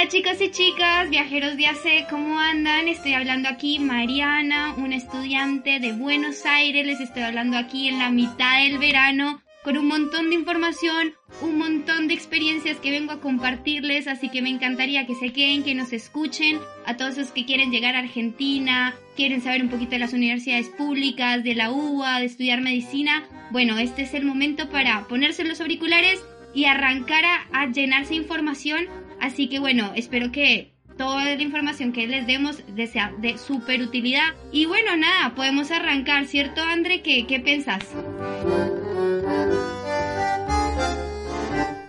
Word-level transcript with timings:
Hola 0.00 0.08
chicos 0.08 0.40
y 0.40 0.50
chicas, 0.50 1.10
viajeros 1.10 1.58
de 1.58 1.66
AC, 1.66 2.08
¿cómo 2.08 2.38
andan? 2.38 2.88
Estoy 2.88 3.12
hablando 3.12 3.50
aquí 3.50 3.78
Mariana, 3.78 4.74
una 4.78 4.96
estudiante 4.96 5.78
de 5.78 5.92
Buenos 5.92 6.46
Aires, 6.46 6.86
les 6.86 7.00
estoy 7.00 7.22
hablando 7.22 7.58
aquí 7.58 7.86
en 7.86 7.98
la 7.98 8.08
mitad 8.08 8.62
del 8.62 8.78
verano 8.78 9.42
con 9.62 9.76
un 9.76 9.88
montón 9.88 10.30
de 10.30 10.36
información, 10.36 11.12
un 11.42 11.58
montón 11.58 12.08
de 12.08 12.14
experiencias 12.14 12.78
que 12.78 12.90
vengo 12.90 13.12
a 13.12 13.20
compartirles, 13.20 14.08
así 14.08 14.30
que 14.30 14.40
me 14.40 14.48
encantaría 14.48 15.06
que 15.06 15.14
se 15.16 15.34
queden, 15.34 15.64
que 15.64 15.74
nos 15.74 15.92
escuchen, 15.92 16.58
a 16.86 16.96
todos 16.96 17.18
los 17.18 17.30
que 17.30 17.44
quieren 17.44 17.70
llegar 17.70 17.94
a 17.94 17.98
Argentina, 17.98 18.94
quieren 19.16 19.42
saber 19.42 19.62
un 19.62 19.68
poquito 19.68 19.90
de 19.90 19.98
las 19.98 20.14
universidades 20.14 20.70
públicas, 20.70 21.44
de 21.44 21.54
la 21.54 21.70
UBA, 21.70 22.20
de 22.20 22.24
estudiar 22.24 22.62
medicina. 22.62 23.28
Bueno, 23.50 23.76
este 23.76 24.00
es 24.00 24.14
el 24.14 24.24
momento 24.24 24.70
para 24.70 25.06
ponerse 25.08 25.44
los 25.44 25.60
auriculares 25.60 26.24
y 26.54 26.64
arrancar 26.64 27.24
a, 27.52 27.66
llenarse 27.66 28.10
de 28.10 28.16
información, 28.16 28.86
así 29.20 29.48
que 29.48 29.58
bueno, 29.58 29.92
espero 29.94 30.32
que 30.32 30.72
toda 31.00 31.24
la 31.24 31.42
información 31.42 31.92
que 31.92 32.06
les 32.06 32.26
demos 32.26 32.62
sea 32.92 33.14
de 33.22 33.38
súper 33.38 33.80
utilidad. 33.80 34.34
Y 34.52 34.66
bueno, 34.66 34.98
nada, 34.98 35.34
podemos 35.34 35.70
arrancar, 35.70 36.26
¿cierto, 36.26 36.60
André? 36.60 37.00
¿Qué, 37.00 37.26
qué 37.26 37.40
pensás? 37.40 37.86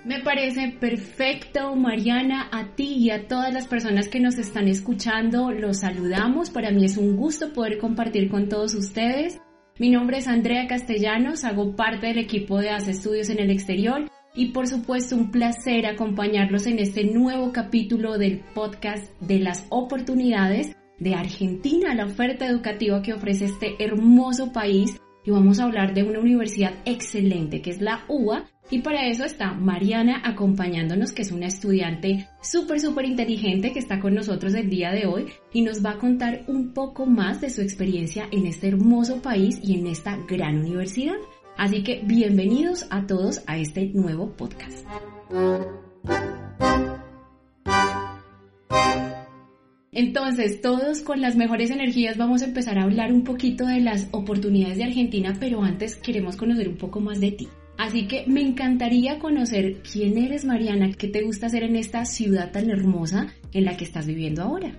Me 0.05 0.19
parece 0.21 0.69
perfecto, 0.79 1.75
Mariana, 1.75 2.47
a 2.53 2.73
ti 2.75 2.93
y 2.99 3.09
a 3.09 3.27
todas 3.27 3.53
las 3.53 3.67
personas 3.67 4.07
que 4.07 4.21
nos 4.21 4.37
están 4.37 4.69
escuchando, 4.69 5.51
los 5.51 5.79
saludamos. 5.79 6.49
Para 6.49 6.71
mí 6.71 6.85
es 6.85 6.95
un 6.95 7.17
gusto 7.17 7.51
poder 7.51 7.79
compartir 7.79 8.29
con 8.29 8.47
todos 8.47 8.75
ustedes. 8.75 9.41
Mi 9.77 9.89
nombre 9.89 10.19
es 10.19 10.27
Andrea 10.29 10.67
Castellanos, 10.67 11.43
hago 11.43 11.75
parte 11.75 12.07
del 12.07 12.19
equipo 12.19 12.59
de 12.59 12.69
Hace 12.69 12.91
Estudios 12.91 13.29
en 13.29 13.39
el 13.39 13.51
Exterior 13.51 14.09
y 14.33 14.47
por 14.47 14.67
supuesto 14.67 15.15
un 15.15 15.31
placer 15.31 15.85
acompañarlos 15.85 16.65
en 16.67 16.79
este 16.79 17.03
nuevo 17.03 17.51
capítulo 17.51 18.17
del 18.17 18.39
podcast 18.53 19.11
de 19.21 19.39
las 19.39 19.65
oportunidades 19.69 20.75
de 20.99 21.15
Argentina, 21.15 21.95
la 21.95 22.05
oferta 22.05 22.45
educativa 22.45 23.01
que 23.01 23.13
ofrece 23.13 23.45
este 23.45 23.75
hermoso 23.83 24.51
país 24.53 25.01
y 25.23 25.31
vamos 25.31 25.59
a 25.59 25.65
hablar 25.65 25.93
de 25.93 26.03
una 26.03 26.19
universidad 26.19 26.73
excelente 26.85 27.61
que 27.61 27.71
es 27.71 27.81
la 27.81 28.05
UBA 28.07 28.45
y 28.69 28.79
para 28.79 29.07
eso 29.07 29.25
está 29.25 29.51
Mariana 29.53 30.21
acompañándonos, 30.23 31.11
que 31.11 31.23
es 31.23 31.31
una 31.31 31.47
estudiante 31.47 32.27
súper, 32.41 32.79
súper 32.79 33.05
inteligente 33.05 33.73
que 33.73 33.79
está 33.79 33.99
con 33.99 34.15
nosotros 34.15 34.53
el 34.53 34.69
día 34.69 34.91
de 34.91 35.07
hoy 35.07 35.25
y 35.51 35.61
nos 35.61 35.83
va 35.85 35.91
a 35.91 35.97
contar 35.97 36.43
un 36.47 36.73
poco 36.73 37.05
más 37.05 37.41
de 37.41 37.49
su 37.49 37.61
experiencia 37.61 38.27
en 38.31 38.45
este 38.45 38.69
hermoso 38.69 39.21
país 39.21 39.59
y 39.61 39.77
en 39.77 39.87
esta 39.87 40.17
gran 40.27 40.59
universidad. 40.59 41.17
Así 41.61 41.83
que 41.83 42.01
bienvenidos 42.03 42.87
a 42.89 43.05
todos 43.05 43.43
a 43.45 43.55
este 43.59 43.85
nuevo 43.93 44.35
podcast. 44.35 44.83
Entonces, 49.91 50.59
todos 50.61 51.01
con 51.01 51.21
las 51.21 51.35
mejores 51.35 51.69
energías 51.69 52.17
vamos 52.17 52.41
a 52.41 52.45
empezar 52.45 52.79
a 52.79 52.83
hablar 52.85 53.13
un 53.13 53.23
poquito 53.23 53.67
de 53.67 53.79
las 53.79 54.07
oportunidades 54.09 54.79
de 54.79 54.85
Argentina, 54.85 55.37
pero 55.39 55.61
antes 55.61 55.97
queremos 55.97 56.35
conocer 56.35 56.67
un 56.67 56.77
poco 56.77 56.99
más 56.99 57.19
de 57.19 57.31
ti. 57.31 57.47
Así 57.77 58.07
que 58.07 58.25
me 58.25 58.41
encantaría 58.41 59.19
conocer 59.19 59.83
quién 59.83 60.17
eres, 60.17 60.45
Mariana, 60.45 60.91
qué 60.97 61.09
te 61.09 61.21
gusta 61.21 61.45
hacer 61.45 61.61
en 61.61 61.75
esta 61.75 62.05
ciudad 62.05 62.51
tan 62.51 62.71
hermosa 62.71 63.27
en 63.53 63.65
la 63.65 63.77
que 63.77 63.83
estás 63.83 64.07
viviendo 64.07 64.41
ahora. 64.41 64.73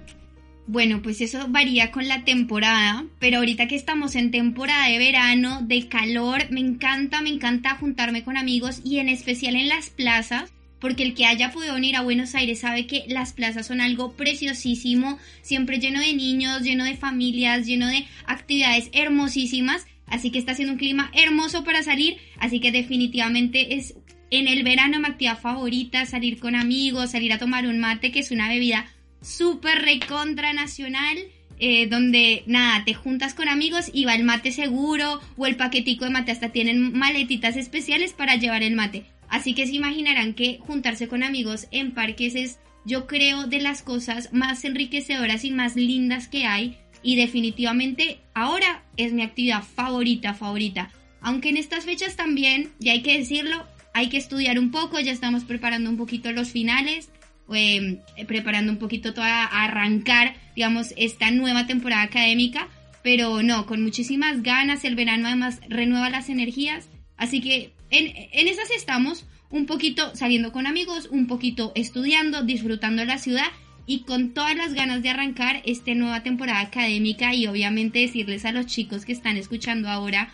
Bueno, 0.67 1.03
pues 1.03 1.21
eso 1.21 1.47
varía 1.49 1.91
con 1.91 2.07
la 2.07 2.25
temporada, 2.25 3.05
pero 3.19 3.39
ahorita 3.39 3.67
que 3.67 3.75
estamos 3.75 4.15
en 4.15 4.31
temporada 4.31 4.89
de 4.89 4.99
verano, 4.99 5.61
de 5.63 5.89
calor, 5.89 6.51
me 6.51 6.61
encanta, 6.61 7.21
me 7.21 7.31
encanta 7.31 7.77
juntarme 7.77 8.23
con 8.23 8.37
amigos 8.37 8.81
y 8.85 8.99
en 8.99 9.09
especial 9.09 9.57
en 9.57 9.69
las 9.69 9.91
plazas, 9.91 10.53
porque 10.79 11.03
el 11.03 11.15
que 11.15 11.27
haya 11.27 11.51
podido 11.51 11.75
venir 11.75 11.97
a 11.97 12.03
Buenos 12.03 12.35
Aires 12.35 12.61
sabe 12.61 12.87
que 12.87 13.05
las 13.09 13.33
plazas 13.33 13.67
son 13.67 13.81
algo 13.81 14.13
preciosísimo, 14.13 15.19
siempre 15.43 15.79
lleno 15.79 16.01
de 16.01 16.15
niños, 16.15 16.63
lleno 16.63 16.85
de 16.85 16.97
familias, 16.97 17.67
lleno 17.67 17.89
de 17.89 18.07
actividades 18.27 18.89
hermosísimas 18.93 19.87
Así 20.13 20.31
que 20.31 20.39
está 20.39 20.55
siendo 20.55 20.75
un 20.75 20.79
clima 20.79 21.11
hermoso 21.15 21.65
para 21.65 21.83
salir, 21.83 22.19
así 22.39 22.61
que 22.61 22.71
definitivamente 22.71 23.77
es 23.77 23.95
en 24.31 24.47
el 24.47 24.63
verano 24.63 24.99
mi 24.99 25.07
actividad 25.07 25.39
favorita, 25.39 26.05
salir 26.05 26.39
con 26.39 26.55
amigos, 26.55 27.13
salir 27.13 27.33
a 27.33 27.39
tomar 27.39 27.67
un 27.67 27.79
mate, 27.79 28.13
que 28.13 28.19
es 28.21 28.31
una 28.31 28.47
bebida 28.49 28.85
súper 29.23 29.83
recontra 29.83 30.53
nacional. 30.53 31.19
Eh, 31.65 31.87
donde 31.87 32.43
nada, 32.47 32.85
te 32.85 32.93
juntas 32.93 33.35
con 33.35 33.49
amigos 33.49 33.89
y 33.93 34.05
va 34.05 34.17
el 34.17 34.25
mate 34.25 34.51
seguro 34.51 35.21
o 35.37 35.47
el 35.47 35.55
paquetico 35.55 36.05
de 36.05 36.11
mate, 36.11 36.33
hasta 36.33 36.49
tienen 36.49 36.93
maletitas 36.93 37.57
especiales 37.57 38.13
para 38.13 38.35
llevar 38.35 38.65
el 38.65 38.75
mate. 38.75 39.05
Así 39.29 39.55
que 39.55 39.67
se 39.67 39.75
imaginarán 39.75 40.35
que 40.35 40.59
juntarse 40.59 41.07
con 41.07 41.23
amigos 41.23 41.69
en 41.71 41.93
parques 41.93 42.35
es, 42.35 42.59
yo 42.85 43.07
creo, 43.07 43.47
de 43.47 43.61
las 43.61 43.83
cosas 43.83 44.33
más 44.33 44.65
enriquecedoras 44.65 45.45
y 45.45 45.53
más 45.53 45.77
lindas 45.77 46.27
que 46.27 46.47
hay 46.47 46.79
y 47.03 47.17
definitivamente 47.17 48.19
ahora 48.35 48.85
es 48.97 49.13
mi 49.13 49.23
actividad 49.23 49.63
favorita, 49.63 50.35
favorita. 50.35 50.91
Aunque 51.21 51.51
en 51.51 51.57
estas 51.57 51.85
fechas 51.85 52.17
también, 52.17 52.71
ya 52.79 52.93
hay 52.93 53.03
que 53.03 53.19
decirlo, 53.19 53.67
hay 53.95 54.09
que 54.09 54.17
estudiar 54.17 54.59
un 54.59 54.71
poco, 54.71 54.99
ya 55.01 55.13
estamos 55.13 55.45
preparando 55.45 55.91
un 55.91 55.97
poquito 55.97 56.33
los 56.33 56.51
finales, 56.51 57.11
em, 57.55 57.99
preparando 58.27 58.73
un 58.73 58.79
poquito 58.79 59.15
toda 59.15 59.45
arrancar, 59.45 60.35
digamos, 60.55 60.95
esta 60.97 61.31
nueva 61.31 61.67
temporada 61.67 62.03
académica, 62.03 62.69
pero 63.03 63.43
no, 63.43 63.67
con 63.67 63.83
muchísimas 63.83 64.43
ganas, 64.43 64.85
el 64.85 64.95
verano 64.95 65.27
además 65.27 65.61
renueva 65.69 66.11
las 66.11 66.29
energías, 66.29 66.89
así 67.17 67.41
que 67.41 67.73
en, 67.91 68.13
en 68.33 68.49
esas 68.49 68.71
estamos, 68.71 69.27
un 69.51 69.67
poquito 69.67 70.15
saliendo 70.17 70.53
con 70.53 70.67
amigos, 70.67 71.09
un 71.11 71.27
poquito 71.27 71.73
estudiando, 71.75 72.43
disfrutando 72.43 73.05
la 73.05 73.19
ciudad 73.19 73.49
y 73.87 74.01
con 74.01 74.33
todas 74.33 74.57
las 74.57 74.75
ganas 74.75 75.03
de 75.03 75.11
arrancar 75.11 75.63
esta 75.65 75.95
nueva 75.95 76.23
temporada 76.23 76.61
académica 76.61 77.35
y 77.35 77.47
obviamente 77.47 77.99
decirles 77.99 78.45
a 78.45 78.53
los 78.53 78.67
chicos 78.67 79.05
que 79.05 79.13
están 79.13 79.37
escuchando 79.37 79.89
ahora 79.89 80.33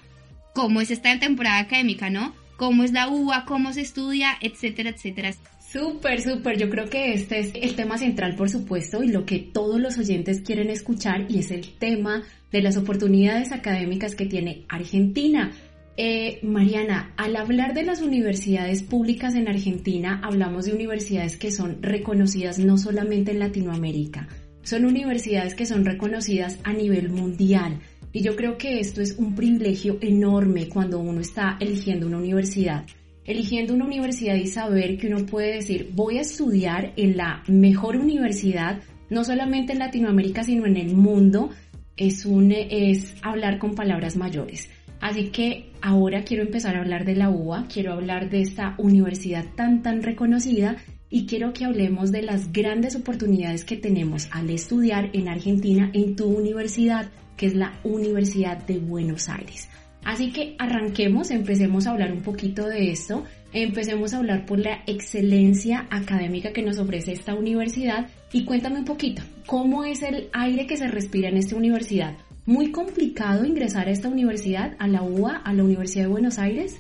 cómo 0.55 0.81
es 0.81 0.91
esta 0.91 1.19
temporada 1.19 1.59
académica, 1.59 2.11
¿no? 2.11 2.35
Cómo 2.57 2.83
es 2.83 2.93
la 2.93 3.09
UBA, 3.09 3.45
cómo 3.45 3.73
se 3.73 3.83
estudia, 3.83 4.37
etcétera, 4.41 4.91
etcétera. 4.91 5.35
Súper, 5.71 6.23
súper. 6.23 6.57
Yo 6.57 6.71
creo 6.71 6.87
que 6.89 7.13
este 7.13 7.41
es 7.41 7.53
el 7.55 7.75
tema 7.77 7.99
central, 7.99 8.37
por 8.37 8.49
supuesto, 8.49 9.03
y 9.03 9.09
lo 9.09 9.27
que 9.27 9.39
todos 9.39 9.79
los 9.79 9.99
oyentes 9.99 10.41
quieren 10.41 10.71
escuchar, 10.71 11.27
y 11.29 11.41
es 11.41 11.51
el 11.51 11.75
tema 11.79 12.23
de 12.51 12.63
las 12.63 12.79
oportunidades 12.79 13.53
académicas 13.53 14.15
que 14.15 14.25
tiene 14.25 14.65
Argentina. 14.71 15.53
Eh, 15.99 16.39
Mariana, 16.43 17.13
al 17.19 17.37
hablar 17.37 17.75
de 17.75 17.83
las 17.83 18.01
universidades 18.01 18.83
públicas 18.83 19.35
en 19.35 19.47
Argentina, 19.47 20.23
hablamos 20.25 20.65
de 20.65 20.73
universidades 20.73 21.37
que 21.37 21.51
son 21.51 21.83
reconocidas 21.83 22.59
no 22.59 22.79
solamente 22.79 23.33
en 23.33 23.41
Latinoamérica, 23.41 24.27
son 24.63 24.87
universidades 24.87 25.55
que 25.55 25.67
son 25.67 25.85
reconocidas 25.85 26.59
a 26.65 26.73
nivel 26.73 27.11
mundial. 27.11 27.81
Y 28.13 28.23
yo 28.23 28.37
creo 28.37 28.57
que 28.57 28.81
esto 28.81 29.03
es 29.03 29.19
un 29.19 29.35
privilegio 29.35 29.99
enorme 30.01 30.69
cuando 30.69 30.99
uno 30.99 31.21
está 31.21 31.59
eligiendo 31.61 32.07
una 32.07 32.19
universidad. 32.19 32.87
Eligiendo 33.29 33.75
una 33.75 33.85
universidad 33.85 34.37
y 34.37 34.47
saber 34.47 34.97
que 34.97 35.09
uno 35.09 35.27
puede 35.27 35.57
decir, 35.57 35.91
voy 35.93 36.17
a 36.17 36.23
estudiar 36.23 36.95
en 36.97 37.19
la 37.19 37.43
mejor 37.47 37.97
universidad, 37.97 38.81
no 39.11 39.23
solamente 39.23 39.75
en 39.75 39.81
Latinoamérica, 39.81 40.45
sino 40.45 40.65
en 40.65 40.79
el 40.79 40.97
mundo, 40.97 41.51
es, 41.99 42.25
un, 42.25 42.53
es 42.53 43.15
hablar 43.21 43.59
con 43.59 43.75
palabras 43.75 44.17
mayores. 44.17 44.71
Así 45.01 45.27
que 45.27 45.71
ahora 45.83 46.25
quiero 46.25 46.43
empezar 46.43 46.75
a 46.75 46.81
hablar 46.81 47.05
de 47.05 47.17
la 47.17 47.29
UBA, 47.29 47.67
quiero 47.71 47.93
hablar 47.93 48.31
de 48.31 48.41
esta 48.41 48.75
universidad 48.79 49.45
tan 49.55 49.83
tan 49.83 50.03
reconocida 50.03 50.79
y 51.11 51.27
quiero 51.27 51.53
que 51.53 51.67
hablemos 51.67 52.11
de 52.11 52.23
las 52.23 52.51
grandes 52.51 52.97
oportunidades 52.97 53.65
que 53.65 53.77
tenemos 53.77 54.29
al 54.33 54.49
estudiar 54.49 55.11
en 55.13 55.29
Argentina 55.29 55.91
en 55.93 56.17
tu 56.17 56.27
universidad, 56.27 57.11
que 57.37 57.45
es 57.45 57.55
la 57.55 57.79
Universidad 57.85 58.57
de 58.67 58.79
Buenos 58.79 59.29
Aires. 59.29 59.69
Así 60.05 60.31
que 60.31 60.55
arranquemos, 60.59 61.31
empecemos 61.31 61.87
a 61.87 61.91
hablar 61.91 62.13
un 62.13 62.23
poquito 62.23 62.67
de 62.67 62.91
esto, 62.91 63.25
empecemos 63.53 64.15
a 64.15 64.19
hablar 64.19 64.47
por 64.47 64.59
la 64.59 64.83
excelencia 64.87 65.87
académica 65.91 66.53
que 66.53 66.63
nos 66.63 66.79
ofrece 66.79 67.13
esta 67.13 67.35
universidad 67.35 68.09
y 68.33 68.45
cuéntame 68.45 68.79
un 68.79 68.85
poquito, 68.85 69.23
¿cómo 69.47 69.85
es 69.85 70.03
el 70.03 70.29
aire 70.33 70.67
que 70.67 70.77
se 70.77 70.89
respira 70.89 71.29
en 71.29 71.37
esta 71.37 71.57
universidad? 71.57 72.17
muy 72.49 72.73
complicado 72.73 73.45
ingresar 73.45 73.89
a 73.89 73.91
esta 73.91 74.09
universidad, 74.09 74.75
a 74.79 74.89
la 74.89 75.03
UA, 75.03 75.37
a 75.37 75.53
la 75.53 75.63
Universidad 75.63 76.05
de 76.05 76.09
Buenos 76.09 76.39
Aires? 76.39 76.79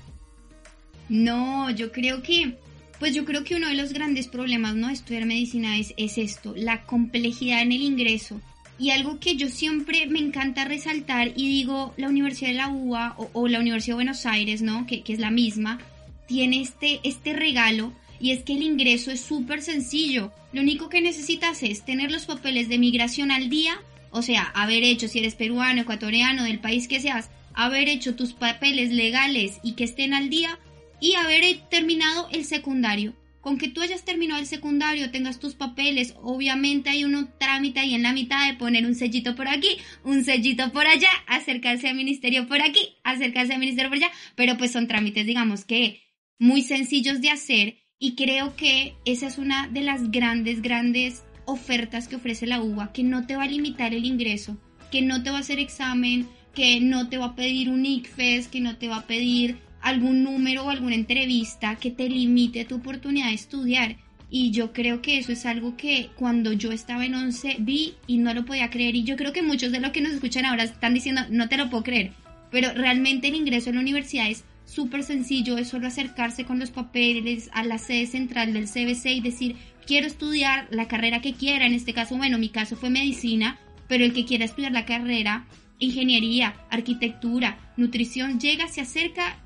No, 1.10 1.68
yo 1.68 1.92
creo 1.92 2.22
que, 2.22 2.56
pues 2.98 3.14
yo 3.14 3.26
creo 3.26 3.44
que 3.44 3.54
uno 3.54 3.68
de 3.68 3.74
los 3.74 3.92
grandes 3.92 4.28
problemas, 4.28 4.76
¿no? 4.76 4.88
Estudiar 4.88 5.26
medicina 5.26 5.76
es, 5.76 5.92
es 5.98 6.16
esto, 6.16 6.54
la 6.56 6.86
complejidad 6.86 7.60
en 7.60 7.72
el 7.72 7.82
ingreso. 7.82 8.40
Y 8.78 8.90
algo 8.90 9.18
que 9.18 9.36
yo 9.36 9.48
siempre 9.48 10.06
me 10.06 10.20
encanta 10.20 10.64
resaltar 10.64 11.32
y 11.34 11.48
digo, 11.48 11.94
la 11.96 12.08
Universidad 12.08 12.50
de 12.50 12.56
la 12.56 12.68
UA 12.68 13.16
o, 13.32 13.48
la 13.48 13.58
Universidad 13.60 13.94
de 13.94 14.04
Buenos 14.04 14.26
Aires, 14.26 14.62
¿no? 14.62 14.86
Que, 14.86 15.02
que 15.02 15.12
es 15.12 15.18
la 15.18 15.30
misma, 15.30 15.78
tiene 16.26 16.60
este, 16.60 17.00
este 17.02 17.32
regalo 17.32 17.92
y 18.20 18.30
es 18.30 18.44
que 18.44 18.52
el 18.52 18.62
ingreso 18.62 19.10
es 19.10 19.20
súper 19.20 19.62
sencillo. 19.62 20.32
Lo 20.52 20.62
único 20.62 20.88
que 20.88 21.00
necesitas 21.00 21.62
es 21.62 21.84
tener 21.84 22.12
los 22.12 22.26
papeles 22.26 22.68
de 22.68 22.78
migración 22.78 23.30
al 23.30 23.48
día 23.48 23.80
o 24.10 24.22
sea, 24.22 24.42
haber 24.54 24.84
hecho, 24.84 25.08
si 25.08 25.18
eres 25.18 25.34
peruano, 25.34 25.82
ecuatoriano, 25.82 26.44
del 26.44 26.60
país 26.60 26.88
que 26.88 27.00
seas, 27.00 27.30
haber 27.54 27.88
hecho 27.88 28.14
tus 28.14 28.32
papeles 28.32 28.90
legales 28.90 29.58
y 29.62 29.72
que 29.72 29.84
estén 29.84 30.14
al 30.14 30.30
día 30.30 30.58
y 31.00 31.14
haber 31.14 31.44
terminado 31.68 32.28
el 32.32 32.44
secundario. 32.44 33.14
Con 33.40 33.58
que 33.58 33.68
tú 33.68 33.80
hayas 33.80 34.04
terminado 34.04 34.40
el 34.40 34.46
secundario, 34.46 35.10
tengas 35.10 35.38
tus 35.38 35.54
papeles, 35.54 36.14
obviamente 36.22 36.90
hay 36.90 37.04
un 37.04 37.28
trámite 37.38 37.80
ahí 37.80 37.94
en 37.94 38.02
la 38.02 38.12
mitad 38.12 38.46
de 38.46 38.58
poner 38.58 38.86
un 38.86 38.94
sellito 38.94 39.34
por 39.34 39.48
aquí, 39.48 39.78
un 40.04 40.24
sellito 40.24 40.72
por 40.72 40.86
allá, 40.86 41.10
acercarse 41.26 41.88
al 41.88 41.96
ministerio 41.96 42.48
por 42.48 42.60
aquí, 42.62 42.96
acercarse 43.04 43.54
al 43.54 43.60
ministerio 43.60 43.90
por 43.90 43.98
allá, 43.98 44.10
pero 44.34 44.56
pues 44.56 44.72
son 44.72 44.88
trámites, 44.88 45.26
digamos 45.26 45.64
que 45.64 46.02
muy 46.38 46.62
sencillos 46.62 47.20
de 47.20 47.30
hacer 47.30 47.78
y 47.98 48.14
creo 48.14 48.54
que 48.54 48.94
esa 49.04 49.26
es 49.26 49.38
una 49.38 49.68
de 49.68 49.80
las 49.80 50.10
grandes, 50.10 50.62
grandes 50.62 51.24
ofertas 51.46 52.08
que 52.08 52.16
ofrece 52.16 52.46
la 52.46 52.60
UBA, 52.60 52.92
que 52.92 53.02
no 53.02 53.26
te 53.26 53.36
va 53.36 53.44
a 53.44 53.48
limitar 53.48 53.94
el 53.94 54.04
ingreso, 54.04 54.56
que 54.90 55.02
no 55.02 55.22
te 55.22 55.30
va 55.30 55.38
a 55.38 55.40
hacer 55.40 55.58
examen, 55.58 56.28
que 56.54 56.80
no 56.80 57.08
te 57.08 57.18
va 57.18 57.26
a 57.26 57.36
pedir 57.36 57.70
un 57.70 57.84
ICFES, 57.84 58.48
que 58.48 58.60
no 58.60 58.76
te 58.76 58.88
va 58.88 58.98
a 58.98 59.06
pedir 59.06 59.58
algún 59.88 60.22
número 60.22 60.64
o 60.64 60.70
alguna 60.70 60.94
entrevista 60.94 61.76
que 61.76 61.90
te 61.90 62.08
limite 62.08 62.64
tu 62.64 62.76
oportunidad 62.76 63.28
de 63.28 63.34
estudiar. 63.34 63.96
Y 64.30 64.50
yo 64.50 64.72
creo 64.72 65.00
que 65.00 65.18
eso 65.18 65.32
es 65.32 65.46
algo 65.46 65.76
que 65.76 66.10
cuando 66.16 66.52
yo 66.52 66.70
estaba 66.70 67.06
en 67.06 67.14
11 67.14 67.56
vi 67.60 67.94
y 68.06 68.18
no 68.18 68.34
lo 68.34 68.44
podía 68.44 68.70
creer. 68.70 68.94
Y 68.94 69.04
yo 69.04 69.16
creo 69.16 69.32
que 69.32 69.42
muchos 69.42 69.72
de 69.72 69.80
los 69.80 69.90
que 69.90 70.02
nos 70.02 70.12
escuchan 70.12 70.44
ahora 70.44 70.64
están 70.64 70.94
diciendo, 70.94 71.22
no 71.30 71.48
te 71.48 71.56
lo 71.56 71.70
puedo 71.70 71.82
creer. 71.82 72.12
Pero 72.50 72.72
realmente 72.74 73.28
el 73.28 73.34
ingreso 73.34 73.70
a 73.70 73.72
la 73.72 73.80
universidad 73.80 74.28
es 74.28 74.44
súper 74.66 75.02
sencillo, 75.02 75.56
es 75.56 75.68
solo 75.68 75.86
acercarse 75.86 76.44
con 76.44 76.58
los 76.58 76.70
papeles 76.70 77.48
a 77.52 77.64
la 77.64 77.78
sede 77.78 78.06
central 78.06 78.52
del 78.52 78.68
CBC 78.68 79.06
y 79.06 79.20
decir, 79.20 79.56
quiero 79.86 80.06
estudiar 80.06 80.68
la 80.70 80.88
carrera 80.88 81.22
que 81.22 81.32
quiera. 81.32 81.66
En 81.66 81.72
este 81.72 81.94
caso, 81.94 82.16
bueno, 82.16 82.38
mi 82.38 82.50
caso 82.50 82.76
fue 82.76 82.90
medicina, 82.90 83.58
pero 83.88 84.04
el 84.04 84.12
que 84.12 84.26
quiera 84.26 84.44
estudiar 84.44 84.72
la 84.72 84.84
carrera, 84.84 85.46
ingeniería, 85.78 86.54
arquitectura, 86.70 87.58
nutrición, 87.78 88.38
llega, 88.38 88.68
se 88.68 88.82
acerca 88.82 89.38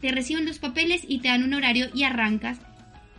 te 0.00 0.10
reciben 0.10 0.46
los 0.46 0.58
papeles 0.58 1.02
y 1.06 1.18
te 1.18 1.28
dan 1.28 1.42
un 1.42 1.54
horario 1.54 1.88
y 1.94 2.04
arrancas 2.04 2.58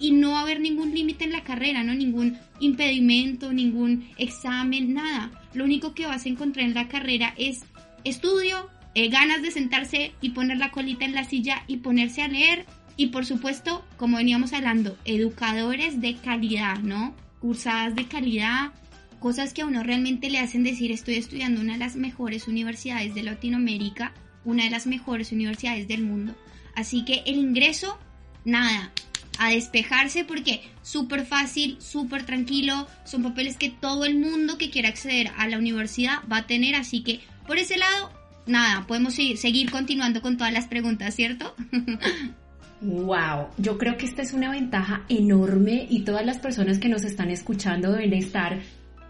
y 0.01 0.11
no 0.11 0.31
va 0.31 0.39
a 0.39 0.41
haber 0.41 0.59
ningún 0.59 0.93
límite 0.93 1.23
en 1.23 1.31
la 1.31 1.43
carrera, 1.43 1.83
¿no? 1.83 1.93
Ningún 1.93 2.37
impedimento, 2.59 3.53
ningún 3.53 4.09
examen, 4.17 4.95
nada. 4.95 5.31
Lo 5.53 5.63
único 5.63 5.93
que 5.93 6.07
vas 6.07 6.25
a 6.25 6.29
encontrar 6.29 6.65
en 6.65 6.73
la 6.73 6.87
carrera 6.87 7.35
es 7.37 7.63
estudio, 8.03 8.67
eh, 8.95 9.09
ganas 9.09 9.43
de 9.43 9.51
sentarse 9.51 10.11
y 10.19 10.31
poner 10.31 10.57
la 10.57 10.71
colita 10.71 11.05
en 11.05 11.13
la 11.13 11.23
silla 11.23 11.63
y 11.67 11.77
ponerse 11.77 12.23
a 12.23 12.27
leer. 12.27 12.65
Y 12.97 13.07
por 13.07 13.25
supuesto, 13.25 13.85
como 13.97 14.17
veníamos 14.17 14.53
hablando, 14.53 14.97
educadores 15.05 16.01
de 16.01 16.15
calidad, 16.15 16.79
¿no? 16.79 17.15
Cursadas 17.39 17.95
de 17.95 18.05
calidad, 18.05 18.71
cosas 19.19 19.53
que 19.53 19.61
a 19.61 19.67
uno 19.67 19.83
realmente 19.83 20.31
le 20.31 20.39
hacen 20.39 20.63
decir 20.63 20.91
estoy 20.91 21.15
estudiando 21.15 21.61
una 21.61 21.73
de 21.73 21.79
las 21.79 21.95
mejores 21.95 22.47
universidades 22.47 23.13
de 23.13 23.21
Latinoamérica, 23.21 24.13
una 24.45 24.63
de 24.63 24.71
las 24.71 24.87
mejores 24.87 25.31
universidades 25.31 25.87
del 25.87 26.01
mundo. 26.01 26.35
Así 26.75 27.05
que 27.05 27.23
el 27.25 27.35
ingreso, 27.35 27.97
nada, 28.45 28.91
a 29.39 29.49
despejarse 29.51 30.23
porque 30.23 30.61
súper 30.81 31.25
fácil, 31.25 31.77
súper 31.79 32.25
tranquilo, 32.25 32.87
son 33.05 33.23
papeles 33.23 33.57
que 33.57 33.69
todo 33.69 34.05
el 34.05 34.19
mundo 34.19 34.57
que 34.57 34.69
quiera 34.69 34.89
acceder 34.89 35.31
a 35.37 35.47
la 35.47 35.57
universidad 35.57 36.19
va 36.31 36.37
a 36.37 36.47
tener, 36.47 36.75
así 36.75 37.01
que 37.01 37.21
por 37.47 37.57
ese 37.57 37.77
lado, 37.77 38.11
nada, 38.45 38.85
podemos 38.87 39.15
seguir, 39.15 39.71
continuando 39.71 40.21
con 40.21 40.37
todas 40.37 40.53
las 40.53 40.67
preguntas, 40.67 41.15
¿cierto? 41.15 41.55
Wow, 42.83 43.49
yo 43.59 43.77
creo 43.77 43.95
que 43.95 44.07
esta 44.07 44.23
es 44.23 44.33
una 44.33 44.49
ventaja 44.49 45.03
enorme 45.07 45.85
y 45.87 45.99
todas 45.99 46.25
las 46.25 46.39
personas 46.39 46.79
que 46.79 46.89
nos 46.89 47.03
están 47.03 47.29
escuchando 47.29 47.91
deben 47.91 48.13
estar 48.13 48.57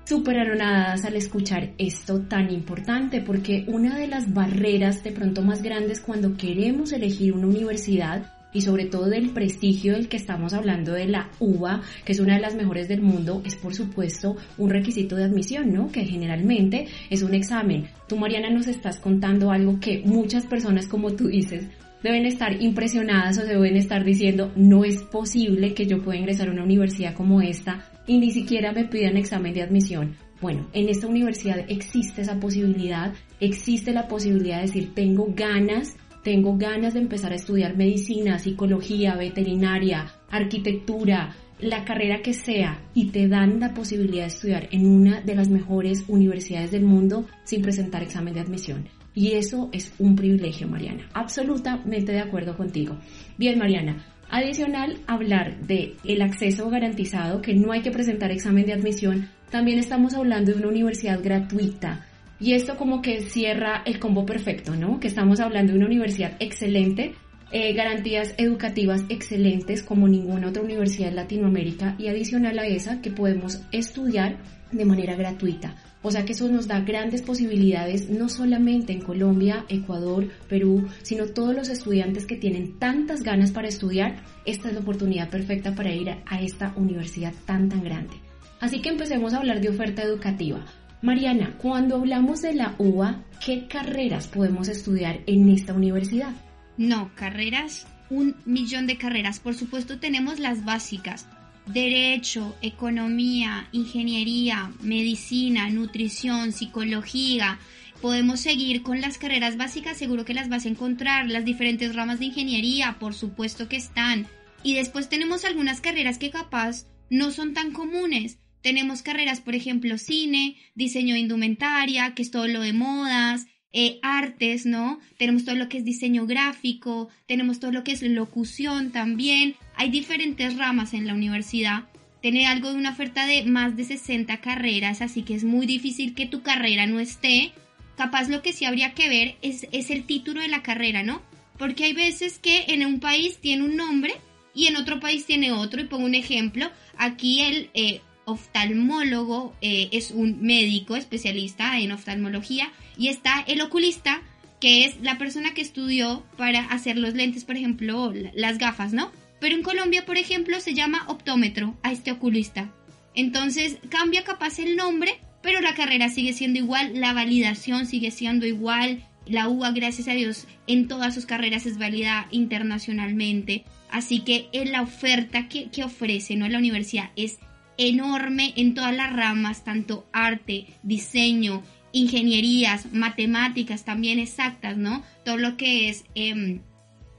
súper 0.06 0.39
anonadadas 0.39 1.06
al 1.06 1.15
escuchar 1.15 1.71
esto 1.77 2.21
tan 2.21 2.51
importante, 2.51 3.21
porque 3.21 3.65
una 3.68 3.98
de 3.98 4.07
las 4.07 4.33
barreras 4.33 5.03
de 5.03 5.12
pronto 5.12 5.42
más 5.42 5.62
grandes 5.62 6.01
cuando 6.01 6.36
queremos 6.36 6.92
elegir 6.92 7.33
una 7.33 7.48
universidad 7.48 8.31
y 8.53 8.62
sobre 8.62 8.86
todo 8.86 9.09
del 9.09 9.30
prestigio 9.30 9.94
del 9.94 10.09
que 10.09 10.18
estamos 10.18 10.53
hablando 10.53 10.94
de 10.94 11.07
la 11.07 11.30
UBA, 11.39 11.81
que 12.03 12.12
es 12.12 12.19
una 12.19 12.36
de 12.36 12.42
las 12.42 12.56
mejores 12.56 12.88
del 12.88 13.01
mundo, 13.01 13.42
es 13.45 13.56
por 13.56 13.74
supuesto 13.74 14.36
un 14.57 14.69
requisito 14.69 15.15
de 15.15 15.24
admisión, 15.24 15.74
¿no? 15.74 15.92
Que 15.92 16.06
generalmente 16.06 16.88
es 17.09 17.21
un 17.21 17.33
examen. 17.33 17.88
Tú, 18.07 18.18
Mariana, 18.18 18.50
nos 18.50 18.68
estás 18.68 19.00
contando 19.00 19.51
algo 19.51 19.80
que 19.80 20.01
muchas 20.06 20.45
personas, 20.45 20.88
como 20.88 21.13
tú 21.13 21.27
dices, 21.27 21.65
deben 22.03 22.25
estar 22.25 22.62
impresionadas 22.62 23.38
o 23.38 23.45
deben 23.45 23.77
estar 23.77 24.03
diciendo, 24.03 24.51
no 24.56 24.83
es 24.83 25.01
posible 25.03 25.74
que 25.74 25.86
yo 25.86 26.01
pueda 26.01 26.19
ingresar 26.19 26.50
a 26.50 26.51
una 26.51 26.63
universidad 26.63 27.13
como 27.13 27.42
esta 27.42 27.86
y 28.07 28.18
ni 28.18 28.31
siquiera 28.31 28.71
me 28.71 28.86
pidan 28.86 29.18
examen 29.18 29.53
de 29.53 29.62
admisión. 29.63 30.15
Bueno, 30.42 30.68
en 30.74 30.89
esta 30.89 31.07
universidad 31.07 31.65
existe 31.68 32.21
esa 32.21 32.39
posibilidad, 32.39 33.13
existe 33.39 33.94
la 33.94 34.07
posibilidad 34.07 34.57
de 34.57 34.68
decir, 34.68 34.94
tengo 34.95 35.27
ganas, 35.36 35.95
tengo 36.24 36.57
ganas 36.57 36.95
de 36.95 37.01
empezar 37.01 37.31
a 37.31 37.36
estudiar 37.36 37.77
medicina, 37.77 38.39
psicología, 38.39 39.15
veterinaria, 39.15 40.12
arquitectura, 40.30 41.36
la 41.59 41.86
carrera 41.86 42.24
que 42.24 42.33
sea, 42.33 42.81
y 42.95 43.09
te 43.09 43.27
dan 43.27 43.59
la 43.59 43.74
posibilidad 43.74 44.24
de 44.24 44.30
estudiar 44.30 44.68
en 44.71 44.88
una 44.88 45.21
de 45.21 45.36
las 45.36 45.50
mejores 45.50 46.06
universidades 46.07 46.71
del 46.71 46.83
mundo 46.83 47.25
sin 47.44 47.62
presentar 47.62 48.01
examen 48.01 48.33
de 48.33 48.39
admisión. 48.39 48.89
Y 49.13 49.33
eso 49.33 49.69
es 49.74 49.94
un 50.00 50.15
privilegio, 50.15 50.68
Mariana. 50.68 51.09
Absolutamente 51.13 52.13
de 52.13 52.21
acuerdo 52.21 52.56
contigo. 52.56 52.98
Bien, 53.38 53.59
Mariana, 53.59 54.06
Adicional, 54.33 54.98
hablar 55.07 55.60
de 55.68 55.98
el 56.06 56.22
acceso 56.22 56.69
garantizado, 56.69 57.42
que 57.42 57.54
no 57.54 57.74
hay 57.74 57.81
que 57.81 57.92
presentar 57.92 58.31
examen 58.31 58.66
de 58.66 58.72
admisión, 58.72 59.28
también 59.50 59.78
estamos 59.78 60.13
hablando 60.13 60.54
de 60.54 60.60
una 60.60 60.69
universidad 60.69 61.22
gratuita. 61.22 62.06
Y 62.39 62.54
esto 62.54 62.78
como 62.78 63.01
que 63.01 63.24
cierra 63.24 63.83
el 63.86 64.00
combo 64.00 64.25
perfecto, 64.25 64.74
¿no? 64.74 65.01
Que 65.01 65.10
estamos 65.10 65.42
hablando 65.42 65.74
de 65.74 65.80
una 65.80 65.88
universidad 65.88 66.38
excelente, 66.39 67.13
eh, 67.51 67.74
garantías 67.74 68.33
educativas 68.38 69.04
excelentes 69.10 69.83
como 69.83 70.07
ninguna 70.07 70.48
otra 70.48 70.63
universidad 70.63 71.10
en 71.10 71.18
Latinoamérica 71.18 71.95
y 72.00 72.07
adicional 72.07 72.57
a 72.57 72.66
esa 72.66 73.01
que 73.01 73.12
podemos 73.12 73.62
estudiar 73.74 74.38
de 74.72 74.86
manera 74.86 75.18
gratuita. 75.18 75.75
O 76.03 76.12
sea 76.12 76.25
que 76.25 76.33
eso 76.33 76.50
nos 76.50 76.68
da 76.68 76.80
grandes 76.80 77.21
posibilidades, 77.21 78.09
no 78.09 78.27
solamente 78.27 78.92
en 78.92 79.01
Colombia, 79.01 79.65
Ecuador, 79.69 80.30
Perú, 80.50 80.88
sino 81.03 81.27
todos 81.27 81.56
los 81.56 81.69
estudiantes 81.69 82.25
que 82.25 82.36
tienen 82.36 82.80
tantas 82.80 83.21
ganas 83.21 83.51
para 83.51 83.68
estudiar, 83.68 84.24
esta 84.45 84.69
es 84.69 84.74
la 84.74 84.81
oportunidad 84.81 85.30
perfecta 85.30 85.75
para 85.75 85.94
ir 85.94 86.09
a 86.25 86.42
esta 86.42 86.74
universidad 86.75 87.33
tan 87.45 87.69
tan 87.69 87.83
grande. 87.83 88.15
Así 88.59 88.81
que 88.81 88.89
empecemos 88.89 89.33
a 89.33 89.38
hablar 89.38 89.62
de 89.62 89.69
oferta 89.69 90.01
educativa. 90.03 90.65
Mariana, 91.01 91.56
cuando 91.57 91.95
hablamos 91.95 92.42
de 92.42 92.53
la 92.53 92.75
UBA, 92.77 93.24
¿qué 93.44 93.68
carreras 93.68 94.27
podemos 94.27 94.68
estudiar 94.68 95.21
en 95.25 95.50
esta 95.50 95.74
universidad? 95.74 96.31
No, 96.77 97.12
carreras, 97.15 97.88
un 98.12 98.36
millón 98.45 98.86
de 98.86 98.98
carreras. 98.98 99.39
Por 99.39 99.56
supuesto 99.56 100.00
tenemos 100.00 100.39
las 100.39 100.63
básicas, 100.63 101.27
derecho, 101.74 102.56
economía, 102.62 103.68
ingeniería, 103.72 104.72
medicina, 104.82 105.70
nutrición, 105.70 106.51
psicología. 106.51 107.60
Podemos 108.01 108.40
seguir 108.40 108.82
con 108.82 109.00
las 109.01 109.18
carreras 109.18 109.58
básicas, 109.58 109.98
seguro 109.98 110.25
que 110.25 110.34
las 110.34 110.50
vas 110.50 110.66
a 110.66 110.70
encontrar, 110.70 111.30
las 111.30 111.46
diferentes 111.46 111.96
ramas 111.96 112.20
de 112.20 112.25
ingeniería, 112.25 112.98
por 113.00 113.13
supuesto 113.13 113.68
que 113.68 113.78
están. 113.78 114.28
Y 114.63 114.75
después 114.75 115.10
tenemos 115.10 115.46
algunas 115.46 115.82
carreras 115.82 116.18
que 116.18 116.32
capaz 116.32 116.88
no 117.10 117.32
son 117.32 117.54
tan 117.54 117.72
comunes. 117.72 118.40
Tenemos 118.62 119.01
carreras, 119.01 119.42
por 119.42 119.56
ejemplo, 119.56 119.98
cine, 119.98 120.58
diseño 120.75 121.13
de 121.13 121.22
indumentaria, 121.22 122.13
que 122.13 122.22
es 122.22 122.32
todo 122.32 122.48
lo 122.48 122.62
de 122.62 122.74
modas, 122.74 123.48
eh, 123.74 124.00
artes, 124.01 124.66
¿no? 124.66 125.00
Tenemos 125.18 125.46
todo 125.46 125.56
lo 125.56 125.70
que 125.70 125.78
es 125.78 125.86
diseño 125.86 126.25
gráfico, 126.25 127.10
tenemos 127.28 127.60
todo 127.60 127.72
lo 127.72 127.84
que 127.84 127.94
es 127.94 128.01
locución 128.01 128.92
también. 128.92 129.56
Hay 129.75 129.90
diferentes 129.90 130.58
ramas 130.58 130.94
en 130.94 131.08
la 131.08 131.13
universidad. 131.13 131.86
Tiene 132.22 132.48
algo 132.48 132.70
de 132.70 132.75
una 132.75 132.92
oferta 132.92 133.25
de 133.25 133.46
más 133.46 133.75
de 133.75 133.86
60 133.86 134.42
carreras, 134.42 135.01
así 135.01 135.24
que 135.24 135.36
es 135.36 135.44
muy 135.44 135.66
difícil 135.66 136.13
que 136.13 136.25
tu 136.25 136.42
carrera 136.42 136.86
no 136.86 137.00
esté. 137.00 137.54
Capaz 137.98 138.30
lo 138.30 138.42
que 138.42 138.54
sí 138.54 138.66
habría 138.66 138.94
que 138.94 139.10
ver 139.10 139.36
es, 139.42 139.68
es 139.72 139.90
el 139.90 140.06
título 140.06 140.42
de 140.42 140.48
la 140.48 140.63
carrera, 140.63 141.01
¿no? 141.04 141.22
Porque 141.58 141.86
hay 141.86 141.94
veces 141.94 142.40
que 142.40 142.66
en 142.68 142.86
un 142.86 143.00
país 143.00 143.38
tiene 143.38 143.63
un 143.63 143.75
nombre 143.75 144.13
y 144.54 144.68
en 144.68 144.75
otro 144.75 145.00
país 145.00 145.25
tiene 145.25 145.51
otro. 145.51 145.82
Y 145.82 145.86
pongo 145.86 146.06
un 146.06 146.16
ejemplo, 146.16 146.70
aquí 146.98 147.42
el 147.42 147.70
eh, 147.74 148.01
oftalmólogo 148.25 149.54
eh, 149.62 149.90
es 149.92 150.12
un 150.12 150.42
médico 150.42 150.96
especialista 150.96 151.80
en 151.80 151.92
oftalmología 151.92 152.72
y 152.98 153.10
está 153.10 153.44
el 153.48 153.62
oculista, 153.62 154.22
que 154.60 154.86
es 154.86 155.01
la 155.01 155.18
persona 155.18 155.54
que 155.54 155.62
estudió 155.62 156.24
para 156.38 156.62
hacer 156.66 156.98
los 156.98 157.13
lentes, 157.13 157.46
por 157.46 157.56
ejemplo, 157.56 158.13
las 158.34 158.58
gafas, 158.58 158.94
¿no? 158.94 159.12
Pero 159.40 159.56
en 159.56 159.63
Colombia, 159.63 160.06
por 160.06 160.18
ejemplo, 160.18 160.60
se 160.62 160.75
llama 160.75 161.04
optómetro 161.08 161.75
a 161.82 161.92
este 161.92 162.12
oculista. 162.12 162.70
Entonces 163.16 163.78
cambia 163.90 164.24
capaz 164.24 164.60
el 164.60 164.75
nombre, 164.75 165.20
pero 165.42 165.60
la 165.62 165.74
carrera 165.74 166.10
sigue 166.10 166.34
siendo 166.34 166.60
igual, 166.60 167.00
la 167.00 167.13
validación 167.13 167.88
sigue 167.88 168.12
siendo 168.12 168.46
igual. 168.46 169.04
La 169.25 169.50
UBA, 169.50 169.72
gracias 169.72 170.08
a 170.08 170.13
Dios, 170.13 170.48
en 170.68 170.88
todas 170.88 171.13
sus 171.13 171.25
carreras 171.25 171.66
es 171.66 171.78
válida 171.78 172.28
internacionalmente. 172.32 173.63
Así 173.90 174.22
que 174.22 174.48
en 174.51 174.72
la 174.72 174.82
oferta 174.82 175.48
que, 175.48 175.70
que 175.70 175.84
ofrece 175.84 176.36
¿no? 176.36 176.48
la 176.48 176.58
universidad 176.58 177.12
es 177.16 177.40
enorme 177.78 178.54
en 178.56 178.74
todas 178.74 178.96
las 178.96 179.13
ramas, 179.13 179.63
tanto 179.63 180.06
arte, 180.12 180.68
diseño, 180.84 181.63
ingenierías, 181.92 182.92
matemáticas 182.94 183.84
también 183.84 184.20
exactas, 184.20 184.78
¿no? 184.78 185.04
Todo 185.25 185.38
lo 185.38 185.58
que 185.58 185.90
es 185.90 186.06
em, 186.16 186.62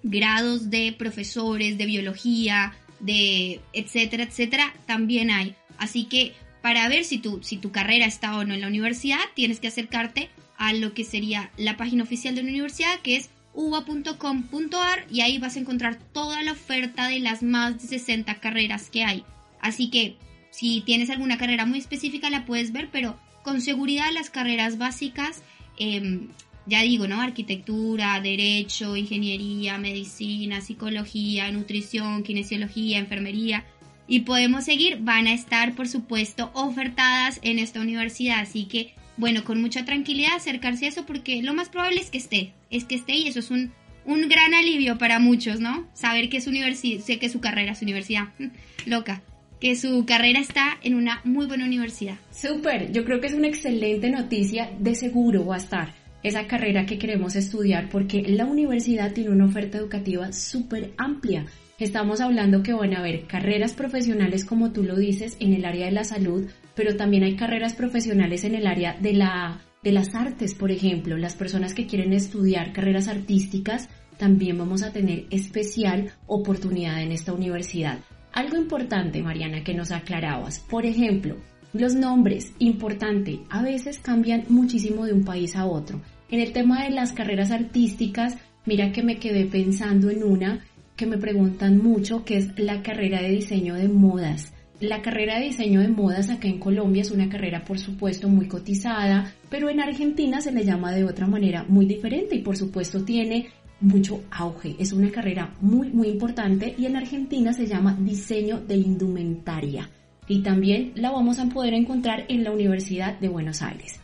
grados 0.03 0.71
de 0.71 0.95
profesores 0.97 1.79
de 1.79 1.87
biología, 1.87 2.75
de 3.01 3.61
etcétera, 3.73 4.25
etcétera, 4.25 4.73
también 4.87 5.31
hay. 5.31 5.55
Así 5.79 6.05
que 6.05 6.33
para 6.63 6.89
ver 6.89 7.05
si 7.05 7.19
tu, 7.19 7.43
si 7.43 7.57
tu 7.57 7.73
carrera 7.73 8.07
está 8.07 8.37
o 8.37 8.45
no 8.45 8.55
en 8.55 8.61
la 8.61 8.69
universidad, 8.69 9.21
tienes 9.35 9.61
que 9.61 9.69
acercarte 9.69 10.31
a 10.57 10.73
lo 10.73 10.95
que 10.95 11.05
sería 11.05 11.51
la 11.57 11.77
página 11.77 12.05
oficial 12.05 12.35
de 12.35 12.43
la 12.43 12.51
universidad, 12.51 13.01
que 13.01 13.17
es 13.17 13.31
uva.com.ar 13.55 15.07
y 15.11 15.21
ahí 15.21 15.39
vas 15.39 15.57
a 15.57 15.61
encontrar 15.61 15.99
toda 16.13 16.43
la 16.43 16.53
oferta 16.53 17.09
de 17.09 17.19
las 17.19 17.43
más 17.43 17.83
de 17.83 17.89
60 17.89 18.37
carreras 18.37 18.89
que 18.89 19.05
hay. 19.05 19.25
Así 19.61 19.91
que 19.91 20.17
si 20.53 20.83
tienes 20.83 21.09
alguna 21.09 21.39
carrera 21.39 21.65
muy 21.65 21.79
específica 21.79 22.29
la 22.31 22.45
puedes 22.45 22.73
ver, 22.73 22.91
pero 22.93 23.19
con 23.43 23.63
seguridad 23.63 24.13
las 24.13 24.29
carreras 24.29 24.77
básicas, 24.77 25.43
em, 25.79 26.29
ya 26.67 26.83
digo, 26.83 27.09
¿no? 27.09 27.21
Arquitectura, 27.21 28.21
derecho, 28.21 28.95
ingeniería, 28.97 29.79
medicina, 29.79 30.61
psicología, 30.61 31.51
nutrición, 31.51 32.23
kinesiología, 32.23 32.99
enfermería, 32.99 33.65
y 34.07 34.21
podemos 34.21 34.65
seguir, 34.65 34.99
van 35.01 35.27
a 35.27 35.33
estar, 35.33 35.75
por 35.75 35.89
supuesto, 35.89 36.51
ofertadas 36.53 37.41
en 37.43 37.59
esta 37.59 37.81
universidad. 37.81 38.41
Así 38.41 38.67
que, 38.67 38.95
bueno, 39.17 39.45
con 39.45 39.61
mucha 39.61 39.87
tranquilidad 39.87 40.35
acercarse 40.37 40.85
a 40.85 40.89
eso 40.91 41.07
porque 41.07 41.43
lo 41.43 41.55
más 41.55 41.71
probable 41.71 42.01
es 42.01 42.11
que 42.11 42.19
esté, 42.19 42.53
es 42.71 42.85
que 42.85 42.97
esté 42.97 43.15
y 43.15 43.29
eso 43.29 43.39
es 43.39 43.51
un, 43.51 43.73
un 44.05 44.29
gran 44.29 44.53
alivio 44.53 44.99
para 44.99 45.19
muchos, 45.19 45.61
¿no? 45.61 45.89
Saber 45.95 46.29
que 46.29 46.43
su 46.43 46.51
universidad, 46.51 47.03
sé 47.03 47.19
que 47.19 47.31
su 47.31 47.41
carrera, 47.41 47.75
su 47.75 47.85
universidad, 47.85 48.29
loca, 48.87 49.23
que 49.63 49.77
su 49.77 50.05
carrera 50.05 50.41
está 50.41 50.81
en 50.83 50.97
una 50.97 51.21
muy 51.23 51.47
buena 51.47 51.65
universidad. 51.65 52.17
Súper, 52.33 52.91
yo 52.91 53.05
creo 53.05 53.21
que 53.21 53.29
es 53.29 53.33
una 53.33 53.47
excelente 53.47 54.11
noticia, 54.11 54.73
de 54.81 54.97
seguro 54.97 55.47
va 55.47 55.55
a 55.55 55.59
estar 55.59 55.95
esa 56.25 56.49
carrera 56.49 56.85
que 56.85 56.99
queremos 56.99 57.37
estudiar 57.37 57.89
porque 57.89 58.23
la 58.23 58.45
universidad 58.45 59.13
tiene 59.13 59.31
una 59.31 59.45
oferta 59.45 59.79
educativa 59.79 60.33
súper 60.33 60.95
amplia. 60.99 61.47
Estamos 61.79 62.21
hablando 62.21 62.65
que 62.65 62.73
van 62.73 62.93
a 62.93 62.99
haber 62.99 63.29
carreras 63.29 63.75
profesionales, 63.75 64.45
como 64.45 64.73
tú 64.73 64.83
lo 64.83 64.97
dices, 64.97 65.37
en 65.39 65.53
el 65.53 65.65
área 65.65 65.87
de 65.87 65.93
la 65.93 66.03
salud, 66.03 66.51
pero 66.75 66.97
también 66.97 67.23
hay 67.23 67.37
carreras 67.37 67.75
profesionales 67.75 68.43
en 68.43 68.57
el 68.57 68.67
área 68.67 68.97
de, 69.01 69.13
la, 69.13 69.61
de 69.85 69.93
las 69.93 70.17
artes, 70.17 70.57
por 70.57 70.73
ejemplo. 70.73 71.17
Las 71.17 71.37
personas 71.37 71.73
que 71.73 71.87
quieren 71.87 72.13
estudiar 72.13 72.73
carreras 72.73 73.07
artísticas, 73.07 73.89
también 74.19 74.59
vamos 74.59 74.83
a 74.83 74.93
tener 74.93 75.27
especial 75.31 76.13
oportunidad 76.27 77.01
en 77.01 77.13
esta 77.13 77.33
universidad. 77.33 78.01
Algo 78.33 78.57
importante, 78.57 79.23
Mariana, 79.23 79.63
que 79.63 79.75
nos 79.75 79.91
aclarabas. 79.91 80.59
Por 80.61 80.87
ejemplo, 80.87 81.37
los 81.75 81.95
nombres, 81.95 82.53
importante, 82.59 83.41
a 83.51 83.63
veces 83.63 83.99
cambian 83.99 84.45
muchísimo 84.49 85.05
de 85.05 85.13
un 85.13 85.25
país 85.25 85.55
a 85.57 85.67
otro. 85.67 86.01
En 86.31 86.41
el 86.41 86.53
tema 86.53 86.85
de 86.85 86.91
las 86.91 87.13
carreras 87.13 87.51
artísticas, 87.51 88.37
mira 88.65 88.93
que 88.93 89.03
me 89.03 89.19
quedé 89.19 89.45
pensando 89.45 90.11
en 90.11 90.25
una 90.25 90.65
que 90.97 91.07
me 91.07 91.19
preguntan 91.19 91.79
mucho, 91.79 92.25
que 92.25 92.37
es 92.37 92.59
la 92.59 92.83
carrera 92.83 93.21
de 93.21 93.31
diseño 93.31 93.75
de 93.75 93.89
modas. 93.89 94.53
La 94.81 95.01
carrera 95.01 95.39
de 95.39 95.47
diseño 95.47 95.81
de 95.81 95.89
modas 95.89 96.29
acá 96.29 96.49
en 96.49 96.59
Colombia 96.59 97.03
es 97.03 97.11
una 97.11 97.29
carrera 97.29 97.65
por 97.65 97.79
supuesto 97.79 98.29
muy 98.29 98.49
cotizada, 98.49 99.33
pero 99.49 99.69
en 99.69 99.81
Argentina 99.81 100.41
se 100.41 100.53
le 100.53 100.65
llama 100.65 100.93
de 100.93 101.05
otra 101.05 101.27
manera 101.27 101.65
muy 101.69 101.87
diferente 101.87 102.35
y 102.35 102.43
por 102.43 102.57
supuesto 102.57 103.05
tiene 103.05 103.49
mucho 103.83 104.23
auge. 104.31 104.77
Es 104.79 104.93
una 104.93 105.11
carrera 105.11 105.55
muy, 105.61 105.91
muy 105.91 106.09
importante 106.09 106.75
y 106.79 106.87
en 106.87 106.97
Argentina 106.97 107.53
se 107.53 107.67
llama 107.67 107.97
diseño 108.01 108.61
de 108.61 108.77
indumentaria. 108.77 109.91
Y 110.29 110.43
también 110.43 110.93
la 110.95 111.11
vamos 111.11 111.39
a 111.39 111.47
poder 111.47 111.75
encontrar 111.75 112.25
en 112.29 112.45
la 112.45 112.53
Universidad 112.53 113.19
de 113.19 113.29
Buenos 113.29 113.61
Aires. 113.61 114.01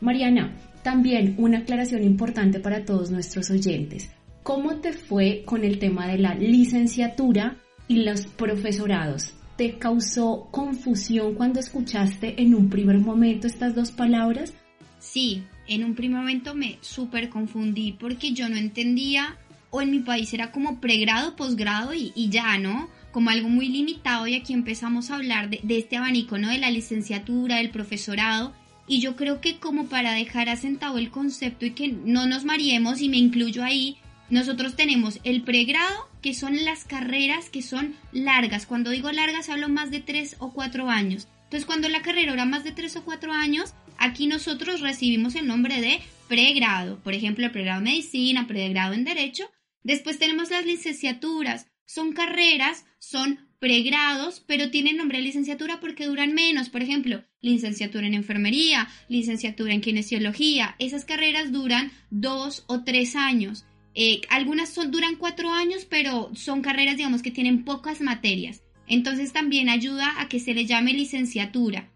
Mariana, 0.00 0.56
también 0.82 1.34
una 1.38 1.58
aclaración 1.58 2.02
importante 2.02 2.58
para 2.58 2.84
todos 2.84 3.10
nuestros 3.10 3.50
oyentes. 3.50 4.10
¿Cómo 4.42 4.76
te 4.76 4.92
fue 4.92 5.42
con 5.44 5.64
el 5.64 5.78
tema 5.78 6.08
de 6.08 6.18
la 6.18 6.34
licenciatura 6.34 7.56
y 7.86 8.04
los 8.04 8.26
profesorados? 8.26 9.34
¿Te 9.56 9.78
causó 9.78 10.48
confusión 10.50 11.34
cuando 11.34 11.60
escuchaste 11.60 12.40
en 12.40 12.54
un 12.54 12.70
primer 12.70 12.98
momento 12.98 13.46
estas 13.46 13.74
dos 13.74 13.90
palabras? 13.90 14.54
Sí, 14.98 15.44
en 15.70 15.84
un 15.84 15.94
primer 15.94 16.18
momento 16.18 16.54
me 16.54 16.78
súper 16.82 17.30
confundí 17.30 17.92
porque 17.92 18.32
yo 18.32 18.48
no 18.48 18.56
entendía, 18.56 19.38
o 19.70 19.80
en 19.80 19.92
mi 19.92 20.00
país 20.00 20.34
era 20.34 20.50
como 20.50 20.80
pregrado, 20.80 21.36
posgrado 21.36 21.94
y, 21.94 22.12
ya, 22.28 22.58
¿no? 22.58 22.90
Como 23.12 23.30
algo 23.30 23.48
muy 23.48 23.68
limitado 23.68 24.26
y 24.26 24.34
aquí 24.34 24.52
empezamos 24.52 25.10
a 25.10 25.14
hablar 25.14 25.48
de, 25.48 25.60
este 25.78 25.96
abanico, 25.96 26.38
¿no? 26.38 26.48
De 26.48 26.58
la 26.58 26.72
licenciatura, 26.72 27.58
del 27.58 27.70
profesorado. 27.70 28.52
Y 28.88 29.00
yo 29.00 29.14
creo 29.14 29.40
que 29.40 29.58
como 29.58 29.86
para 29.86 30.12
dejar 30.12 30.48
asentado 30.48 30.98
el 30.98 31.10
concepto 31.10 31.64
y 31.64 31.70
que 31.70 31.86
no 31.88 32.26
nos 32.26 32.44
mariemos, 32.44 33.00
y 33.00 33.08
me 33.08 33.18
incluyo 33.18 33.62
ahí, 33.62 33.96
nosotros 34.28 34.74
tenemos 34.74 35.20
el 35.22 35.42
pregrado, 35.42 36.08
que 36.20 36.34
son 36.34 36.64
las 36.64 36.82
carreras 36.82 37.48
que 37.48 37.62
son 37.62 37.94
largas. 38.10 38.66
Cuando 38.66 38.90
digo 38.90 39.12
largas 39.12 39.48
hablo 39.48 39.68
más 39.68 39.92
de 39.92 40.00
tres 40.00 40.34
o 40.40 40.52
cuatro 40.52 40.90
años. 40.90 41.28
Entonces 41.44 41.66
cuando 41.66 41.88
la 41.88 42.02
carrera 42.02 42.32
era 42.32 42.44
más 42.44 42.62
de 42.62 42.70
tres 42.70 42.94
o 42.96 43.04
cuatro 43.04 43.32
años, 43.32 43.74
Aquí 44.00 44.26
nosotros 44.26 44.80
recibimos 44.80 45.34
el 45.34 45.46
nombre 45.46 45.78
de 45.82 46.00
pregrado, 46.26 46.98
por 47.00 47.12
ejemplo, 47.12 47.44
el 47.44 47.52
pregrado 47.52 47.80
en 47.80 47.84
medicina, 47.84 48.46
pregrado 48.46 48.94
en 48.94 49.04
derecho. 49.04 49.50
Después 49.82 50.18
tenemos 50.18 50.48
las 50.50 50.64
licenciaturas, 50.64 51.66
son 51.84 52.14
carreras, 52.14 52.86
son 52.98 53.50
pregrados, 53.58 54.42
pero 54.46 54.70
tienen 54.70 54.96
nombre 54.96 55.18
de 55.18 55.24
licenciatura 55.24 55.80
porque 55.80 56.06
duran 56.06 56.32
menos. 56.32 56.70
Por 56.70 56.82
ejemplo, 56.82 57.22
licenciatura 57.42 58.06
en 58.06 58.14
enfermería, 58.14 58.88
licenciatura 59.08 59.74
en 59.74 59.82
kinesiología. 59.82 60.76
Esas 60.78 61.04
carreras 61.04 61.52
duran 61.52 61.92
dos 62.08 62.64
o 62.68 62.84
tres 62.84 63.16
años. 63.16 63.66
Eh, 63.94 64.22
algunas 64.30 64.70
son, 64.70 64.90
duran 64.90 65.16
cuatro 65.16 65.52
años, 65.52 65.84
pero 65.84 66.30
son 66.34 66.62
carreras, 66.62 66.96
digamos, 66.96 67.20
que 67.20 67.32
tienen 67.32 67.64
pocas 67.66 68.00
materias. 68.00 68.62
Entonces 68.86 69.34
también 69.34 69.68
ayuda 69.68 70.22
a 70.22 70.30
que 70.30 70.40
se 70.40 70.54
le 70.54 70.64
llame 70.64 70.94
licenciatura. 70.94 71.89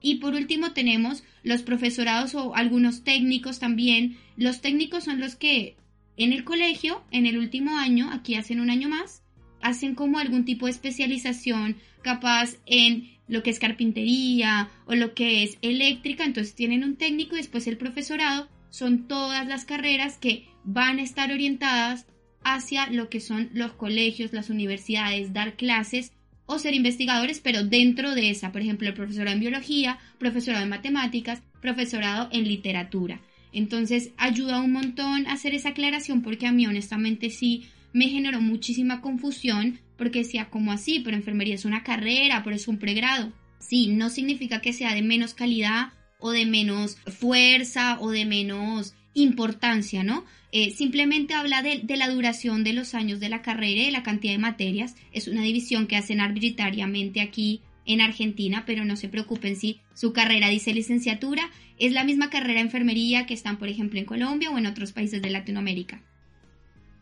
Y 0.00 0.16
por 0.16 0.34
último 0.34 0.72
tenemos 0.72 1.24
los 1.42 1.62
profesorados 1.62 2.34
o 2.34 2.54
algunos 2.54 3.04
técnicos 3.04 3.58
también. 3.58 4.16
Los 4.36 4.60
técnicos 4.60 5.04
son 5.04 5.20
los 5.20 5.34
que 5.36 5.76
en 6.16 6.32
el 6.32 6.44
colegio, 6.44 7.02
en 7.10 7.26
el 7.26 7.38
último 7.38 7.76
año, 7.76 8.10
aquí 8.12 8.34
hacen 8.34 8.60
un 8.60 8.70
año 8.70 8.88
más, 8.88 9.22
hacen 9.60 9.94
como 9.94 10.18
algún 10.18 10.44
tipo 10.44 10.66
de 10.66 10.72
especialización 10.72 11.76
capaz 12.02 12.56
en 12.66 13.10
lo 13.28 13.42
que 13.42 13.50
es 13.50 13.58
carpintería 13.58 14.70
o 14.86 14.94
lo 14.94 15.14
que 15.14 15.42
es 15.42 15.58
eléctrica, 15.62 16.24
entonces 16.24 16.54
tienen 16.54 16.82
un 16.82 16.96
técnico 16.96 17.34
y 17.34 17.38
después 17.38 17.66
el 17.66 17.76
profesorado 17.76 18.48
son 18.70 19.06
todas 19.06 19.46
las 19.46 19.64
carreras 19.64 20.16
que 20.18 20.46
van 20.64 20.98
a 20.98 21.02
estar 21.02 21.30
orientadas 21.32 22.06
hacia 22.42 22.88
lo 22.90 23.08
que 23.08 23.20
son 23.20 23.50
los 23.52 23.72
colegios, 23.72 24.32
las 24.32 24.50
universidades, 24.50 25.32
dar 25.32 25.56
clases 25.56 26.12
o 26.48 26.58
ser 26.58 26.74
investigadores, 26.74 27.40
pero 27.40 27.62
dentro 27.62 28.14
de 28.14 28.30
esa, 28.30 28.50
por 28.52 28.62
ejemplo, 28.62 28.88
el 28.88 28.94
profesorado 28.94 29.34
en 29.34 29.40
biología, 29.40 29.98
profesorado 30.18 30.64
en 30.64 30.70
matemáticas, 30.70 31.42
profesorado 31.60 32.30
en 32.32 32.48
literatura. 32.48 33.20
Entonces 33.52 34.12
ayuda 34.16 34.60
un 34.60 34.72
montón 34.72 35.26
a 35.26 35.34
hacer 35.34 35.54
esa 35.54 35.70
aclaración 35.70 36.22
porque 36.22 36.46
a 36.46 36.52
mí 36.52 36.66
honestamente 36.66 37.28
sí 37.28 37.68
me 37.92 38.08
generó 38.08 38.40
muchísima 38.40 39.02
confusión 39.02 39.78
porque 39.98 40.20
decía 40.20 40.48
como 40.48 40.72
así, 40.72 41.00
pero 41.00 41.16
enfermería 41.16 41.54
es 41.54 41.66
una 41.66 41.82
carrera, 41.82 42.42
pero 42.42 42.56
es 42.56 42.66
un 42.66 42.78
pregrado. 42.78 43.30
Sí, 43.58 43.88
no 43.88 44.08
significa 44.08 44.60
que 44.62 44.72
sea 44.72 44.94
de 44.94 45.02
menos 45.02 45.34
calidad 45.34 45.92
o 46.18 46.30
de 46.30 46.46
menos 46.46 46.96
fuerza 46.96 47.98
o 48.00 48.10
de 48.10 48.24
menos 48.24 48.94
importancia, 49.14 50.02
¿no? 50.02 50.24
Eh, 50.50 50.70
simplemente 50.70 51.34
habla 51.34 51.62
de, 51.62 51.82
la 51.96 52.08
duración 52.08 52.64
de 52.64 52.72
los 52.72 52.94
años 52.94 53.20
de 53.20 53.28
la 53.28 53.42
carrera 53.42 53.82
y 53.82 53.84
de 53.86 53.90
la 53.90 54.02
cantidad 54.02 54.32
de 54.32 54.38
materias. 54.38 54.96
Es 55.12 55.28
una 55.28 55.42
división 55.42 55.86
que 55.86 55.96
hacen 55.96 56.20
arbitrariamente 56.20 57.20
aquí 57.20 57.60
en 57.84 58.00
Argentina, 58.00 58.64
pero 58.66 58.84
no 58.84 58.96
se 58.96 59.08
preocupen 59.08 59.56
si 59.56 59.80
su 59.94 60.12
carrera 60.12 60.48
dice 60.48 60.72
licenciatura. 60.72 61.50
Es 61.78 61.92
la 61.92 62.04
misma 62.04 62.30
carrera 62.30 62.54
de 62.54 62.66
enfermería 62.66 63.26
que 63.26 63.34
están, 63.34 63.58
por 63.58 63.68
ejemplo, 63.68 63.98
en 63.98 64.06
Colombia 64.06 64.50
o 64.50 64.58
en 64.58 64.66
otros 64.66 64.92
países 64.92 65.20
de 65.22 65.30
Latinoamérica. 65.30 66.02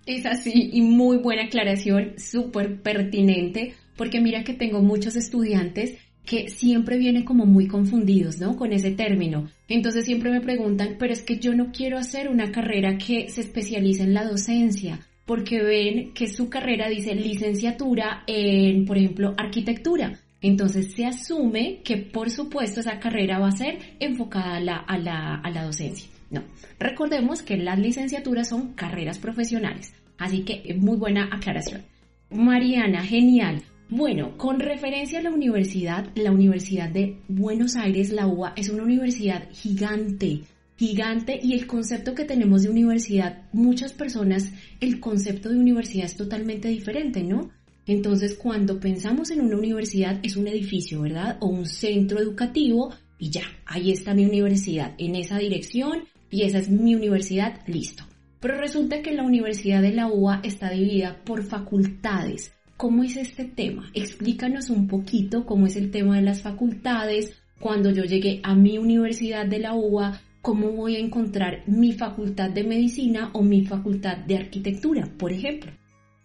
Es 0.06 0.24
así 0.26 0.70
y 0.72 0.82
muy 0.82 1.16
buena 1.16 1.44
aclaración, 1.44 2.14
súper 2.16 2.80
pertinente, 2.80 3.74
porque 3.96 4.20
mira 4.20 4.44
que 4.44 4.54
tengo 4.54 4.80
muchos 4.80 5.16
estudiantes 5.16 5.98
que 6.26 6.50
siempre 6.50 6.98
vienen 6.98 7.24
como 7.24 7.46
muy 7.46 7.68
confundidos, 7.68 8.38
¿no? 8.40 8.56
Con 8.56 8.72
ese 8.72 8.90
término. 8.90 9.48
Entonces 9.68 10.04
siempre 10.04 10.30
me 10.30 10.40
preguntan, 10.40 10.96
pero 10.98 11.12
es 11.12 11.22
que 11.22 11.38
yo 11.38 11.54
no 11.54 11.70
quiero 11.72 11.96
hacer 11.96 12.28
una 12.28 12.50
carrera 12.50 12.98
que 12.98 13.30
se 13.30 13.40
especialice 13.40 14.02
en 14.02 14.12
la 14.12 14.24
docencia, 14.24 15.00
porque 15.24 15.62
ven 15.62 16.12
que 16.12 16.28
su 16.28 16.48
carrera 16.48 16.88
dice 16.88 17.14
licenciatura 17.14 18.24
en, 18.26 18.84
por 18.84 18.98
ejemplo, 18.98 19.34
arquitectura. 19.38 20.18
Entonces 20.42 20.92
se 20.94 21.06
asume 21.06 21.80
que 21.82 21.96
por 21.96 22.30
supuesto 22.30 22.80
esa 22.80 22.98
carrera 22.98 23.38
va 23.38 23.48
a 23.48 23.56
ser 23.56 23.78
enfocada 24.00 24.56
a 24.56 24.60
la, 24.60 24.76
a 24.76 24.98
la, 24.98 25.34
a 25.36 25.50
la 25.50 25.64
docencia. 25.64 26.08
No, 26.30 26.42
recordemos 26.78 27.42
que 27.42 27.56
las 27.56 27.78
licenciaturas 27.78 28.48
son 28.48 28.74
carreras 28.74 29.18
profesionales, 29.18 29.94
así 30.18 30.42
que 30.42 30.74
muy 30.74 30.96
buena 30.96 31.28
aclaración. 31.32 31.82
Mariana, 32.30 33.04
genial. 33.04 33.62
Bueno, 33.88 34.36
con 34.36 34.58
referencia 34.58 35.20
a 35.20 35.22
la 35.22 35.30
universidad, 35.30 36.10
la 36.16 36.32
Universidad 36.32 36.90
de 36.90 37.18
Buenos 37.28 37.76
Aires, 37.76 38.10
la 38.10 38.26
UBA, 38.26 38.52
es 38.56 38.68
una 38.68 38.82
universidad 38.82 39.48
gigante, 39.52 40.40
gigante 40.76 41.38
y 41.40 41.52
el 41.52 41.68
concepto 41.68 42.12
que 42.12 42.24
tenemos 42.24 42.62
de 42.62 42.70
universidad, 42.70 43.44
muchas 43.52 43.92
personas, 43.92 44.50
el 44.80 44.98
concepto 44.98 45.50
de 45.50 45.60
universidad 45.60 46.06
es 46.06 46.16
totalmente 46.16 46.66
diferente, 46.66 47.22
¿no? 47.22 47.50
Entonces, 47.86 48.34
cuando 48.34 48.80
pensamos 48.80 49.30
en 49.30 49.40
una 49.40 49.56
universidad, 49.56 50.18
es 50.24 50.36
un 50.36 50.48
edificio, 50.48 51.02
¿verdad? 51.02 51.36
O 51.38 51.46
un 51.46 51.66
centro 51.66 52.18
educativo 52.18 52.92
y 53.20 53.30
ya, 53.30 53.44
ahí 53.66 53.92
está 53.92 54.14
mi 54.14 54.26
universidad, 54.26 54.94
en 54.98 55.14
esa 55.14 55.38
dirección 55.38 56.02
y 56.28 56.42
esa 56.42 56.58
es 56.58 56.68
mi 56.68 56.96
universidad, 56.96 57.60
listo. 57.68 58.02
Pero 58.40 58.58
resulta 58.58 59.00
que 59.00 59.12
la 59.12 59.22
Universidad 59.22 59.80
de 59.80 59.92
la 59.92 60.08
UA 60.08 60.40
está 60.42 60.70
dividida 60.70 61.22
por 61.24 61.44
facultades. 61.44 62.55
¿Cómo 62.76 63.04
es 63.04 63.16
este 63.16 63.46
tema? 63.46 63.90
Explícanos 63.94 64.68
un 64.68 64.86
poquito 64.86 65.46
cómo 65.46 65.66
es 65.66 65.76
el 65.76 65.90
tema 65.90 66.16
de 66.16 66.22
las 66.22 66.42
facultades. 66.42 67.34
Cuando 67.58 67.90
yo 67.90 68.04
llegué 68.04 68.40
a 68.42 68.54
mi 68.54 68.76
universidad 68.76 69.46
de 69.46 69.60
la 69.60 69.72
UA, 69.72 70.20
¿cómo 70.42 70.72
voy 70.72 70.96
a 70.96 70.98
encontrar 70.98 71.62
mi 71.66 71.94
facultad 71.94 72.50
de 72.50 72.64
medicina 72.64 73.30
o 73.32 73.42
mi 73.42 73.64
facultad 73.64 74.18
de 74.18 74.36
arquitectura, 74.36 75.10
por 75.16 75.32
ejemplo? 75.32 75.72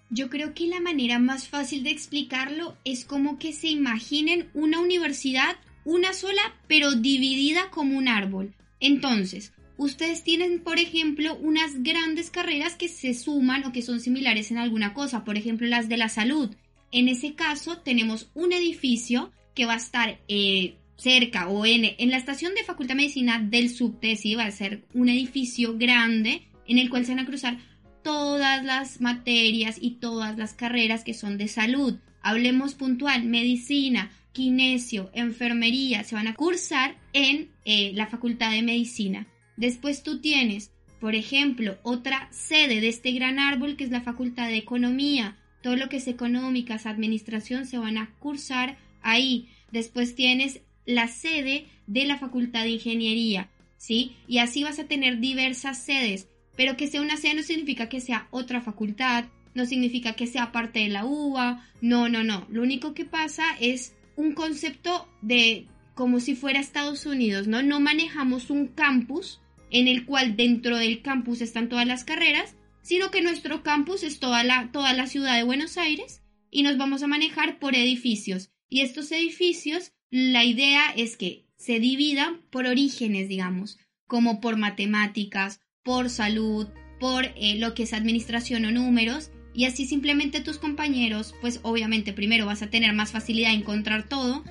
Yo 0.10 0.30
creo 0.30 0.54
que 0.54 0.68
la 0.68 0.82
manera 0.82 1.20
más 1.20 1.48
fácil 1.48 1.84
de 1.84 1.92
explicarlo 1.92 2.76
es 2.84 3.06
como 3.06 3.40
que 3.40 3.54
se 3.54 3.70
imaginen 3.70 4.50
una 4.54 4.82
universidad, 4.82 5.56
una 5.86 6.12
sola, 6.12 6.42
pero 6.68 6.96
dividida 6.96 7.70
como 7.72 7.98
un 7.98 8.10
árbol. 8.10 8.54
Entonces, 8.82 9.54
ustedes 9.78 10.24
tienen, 10.24 10.62
por 10.62 10.80
ejemplo, 10.80 11.38
unas 11.38 11.84
grandes 11.84 12.30
carreras 12.30 12.76
que 12.76 12.88
se 12.88 13.14
suman 13.14 13.66
o 13.66 13.72
que 13.72 13.82
son 13.82 14.00
similares 14.00 14.52
en 14.52 14.58
alguna 14.58 14.94
cosa, 14.94 15.24
por 15.24 15.38
ejemplo, 15.38 15.68
las 15.68 15.90
de 15.90 15.98
la 15.98 16.10
salud. 16.10 16.56
En 16.92 17.08
ese 17.08 17.36
caso, 17.36 17.78
tenemos 17.78 18.30
un 18.34 18.54
edificio 18.54 19.32
que 19.56 19.66
va 19.66 19.74
a 19.74 19.78
estar 19.78 20.20
eh, 20.28 20.76
cerca 21.02 21.48
o 21.48 21.66
en, 21.66 21.96
la 22.10 22.18
estación 22.18 22.54
de 22.54 22.64
Facultad 22.64 22.96
de 22.96 23.02
Medicina 23.02 23.40
del 23.40 23.70
subte, 23.70 24.16
sí, 24.16 24.36
va 24.36 24.46
a 24.46 24.52
ser 24.52 24.86
un 24.94 25.10
edificio 25.10 25.78
grande 25.78 26.44
en 26.68 26.78
el 26.78 26.90
cual 26.90 27.06
se 27.06 27.14
van 27.14 27.24
a 27.24 27.26
cruzar 27.26 27.58
todas 28.04 28.64
las 28.64 29.02
materias 29.02 29.78
y 29.82 29.92
todas 29.92 30.38
las 30.38 30.54
carreras 30.54 31.04
que 31.04 31.14
son 31.14 31.38
de 31.38 31.48
salud. 31.48 31.98
Hablemos 32.22 32.76
puntual, 32.76 33.24
medicina, 33.26 34.12
kinesio, 34.32 35.10
enfermería, 35.14 36.04
se 36.04 36.16
van 36.16 36.28
a 36.28 36.36
cursar 36.36 36.96
en 37.14 37.50
eh, 37.66 37.92
la 37.96 38.08
Facultad 38.08 38.52
de 38.52 38.62
Medicina. 38.62 39.28
Después 39.58 40.04
tú 40.04 40.22
tienes, 40.22 40.72
por 41.00 41.16
ejemplo, 41.16 41.78
otra 41.84 42.28
sede 42.32 42.82
de 42.82 42.90
este 42.90 43.12
gran 43.12 43.40
árbol 43.40 43.76
que 43.76 43.84
es 43.84 43.92
la 43.92 44.02
Facultad 44.02 44.48
de 44.48 44.58
Economía. 44.58 45.38
Todo 45.62 45.76
lo 45.76 45.90
que 45.90 45.98
es 45.98 46.08
económicas, 46.08 46.86
administración 46.86 47.66
se 47.66 47.78
van 47.78 47.98
a 47.98 48.12
cursar 48.20 48.78
ahí. 49.02 49.50
Después 49.72 50.16
tienes 50.16 50.62
la 50.86 51.08
sede 51.08 51.68
de 51.88 52.06
la 52.06 52.18
Facultad 52.18 52.64
de 52.64 52.72
Ingeniería, 52.72 53.50
¿sí? 53.78 54.16
Y 54.28 54.40
así 54.40 54.64
vas 54.64 54.80
a 54.80 54.88
tener 54.88 55.20
diversas 55.20 55.84
sedes, 55.84 56.28
pero 56.56 56.78
que 56.78 56.88
sea 56.88 57.02
una 57.02 57.18
sede 57.18 57.36
no 57.36 57.44
significa 57.44 57.90
que 57.90 58.02
sea 58.02 58.28
otra 58.32 58.62
facultad, 58.62 59.26
no 59.54 59.66
significa 59.66 60.14
que 60.14 60.28
sea 60.28 60.52
parte 60.52 60.80
de 60.80 60.90
la 60.90 61.06
UBA, 61.06 61.68
no, 61.82 62.10
no, 62.10 62.24
no. 62.24 62.48
Lo 62.50 62.62
único 62.62 62.94
que 62.94 63.06
pasa 63.06 63.44
es 63.60 63.94
un 64.16 64.34
concepto 64.34 65.08
de 65.22 65.68
como 65.94 66.20
si 66.20 66.36
fuera 66.36 66.60
Estados 66.60 67.06
Unidos, 67.06 67.48
¿no? 67.48 67.62
No 67.62 67.80
manejamos 67.80 68.50
un 68.50 68.68
campus 68.68 69.42
en 69.70 69.88
el 69.88 70.06
cual 70.06 70.36
dentro 70.36 70.78
del 70.78 71.02
campus 71.02 71.42
están 71.42 71.70
todas 71.70 71.88
las 71.88 72.04
carreras, 72.04 72.56
sino 72.82 73.12
que 73.12 73.22
nuestro 73.22 73.64
campus 73.64 74.04
es 74.04 74.20
toda 74.20 74.44
la, 74.44 74.72
toda 74.72 74.94
la 74.94 75.08
ciudad 75.08 75.36
de 75.36 75.44
Buenos 75.44 75.78
Aires 75.78 76.22
y 76.50 76.64
nos 76.64 76.78
vamos 76.78 77.04
a 77.04 77.08
manejar 77.08 77.60
por 77.60 77.76
edificios. 77.76 78.52
Y 78.70 78.82
estos 78.82 79.12
edificios, 79.12 79.94
la 80.10 80.44
idea 80.44 80.92
es 80.96 81.18
que 81.18 81.46
se 81.58 81.80
dividan 81.80 82.42
por 82.50 82.66
orígenes, 82.66 83.30
digamos, 83.30 83.78
como 84.08 84.42
por 84.42 84.58
matemáticas, 84.58 85.62
por 85.84 86.10
salud, 86.10 86.68
por 87.00 87.26
eh, 87.36 87.56
lo 87.58 87.74
que 87.74 87.84
es 87.84 87.94
administración 87.94 88.66
o 88.66 88.72
números, 88.72 89.32
y 89.54 89.66
así 89.66 89.86
simplemente 89.86 90.42
tus 90.42 90.58
compañeros, 90.58 91.36
pues 91.42 91.60
obviamente 91.64 92.14
primero 92.14 92.46
vas 92.46 92.62
a 92.62 92.70
tener 92.70 92.94
más 92.94 93.12
facilidad 93.12 93.50
de 93.50 93.58
encontrar 93.58 94.08
todo, 94.08 94.44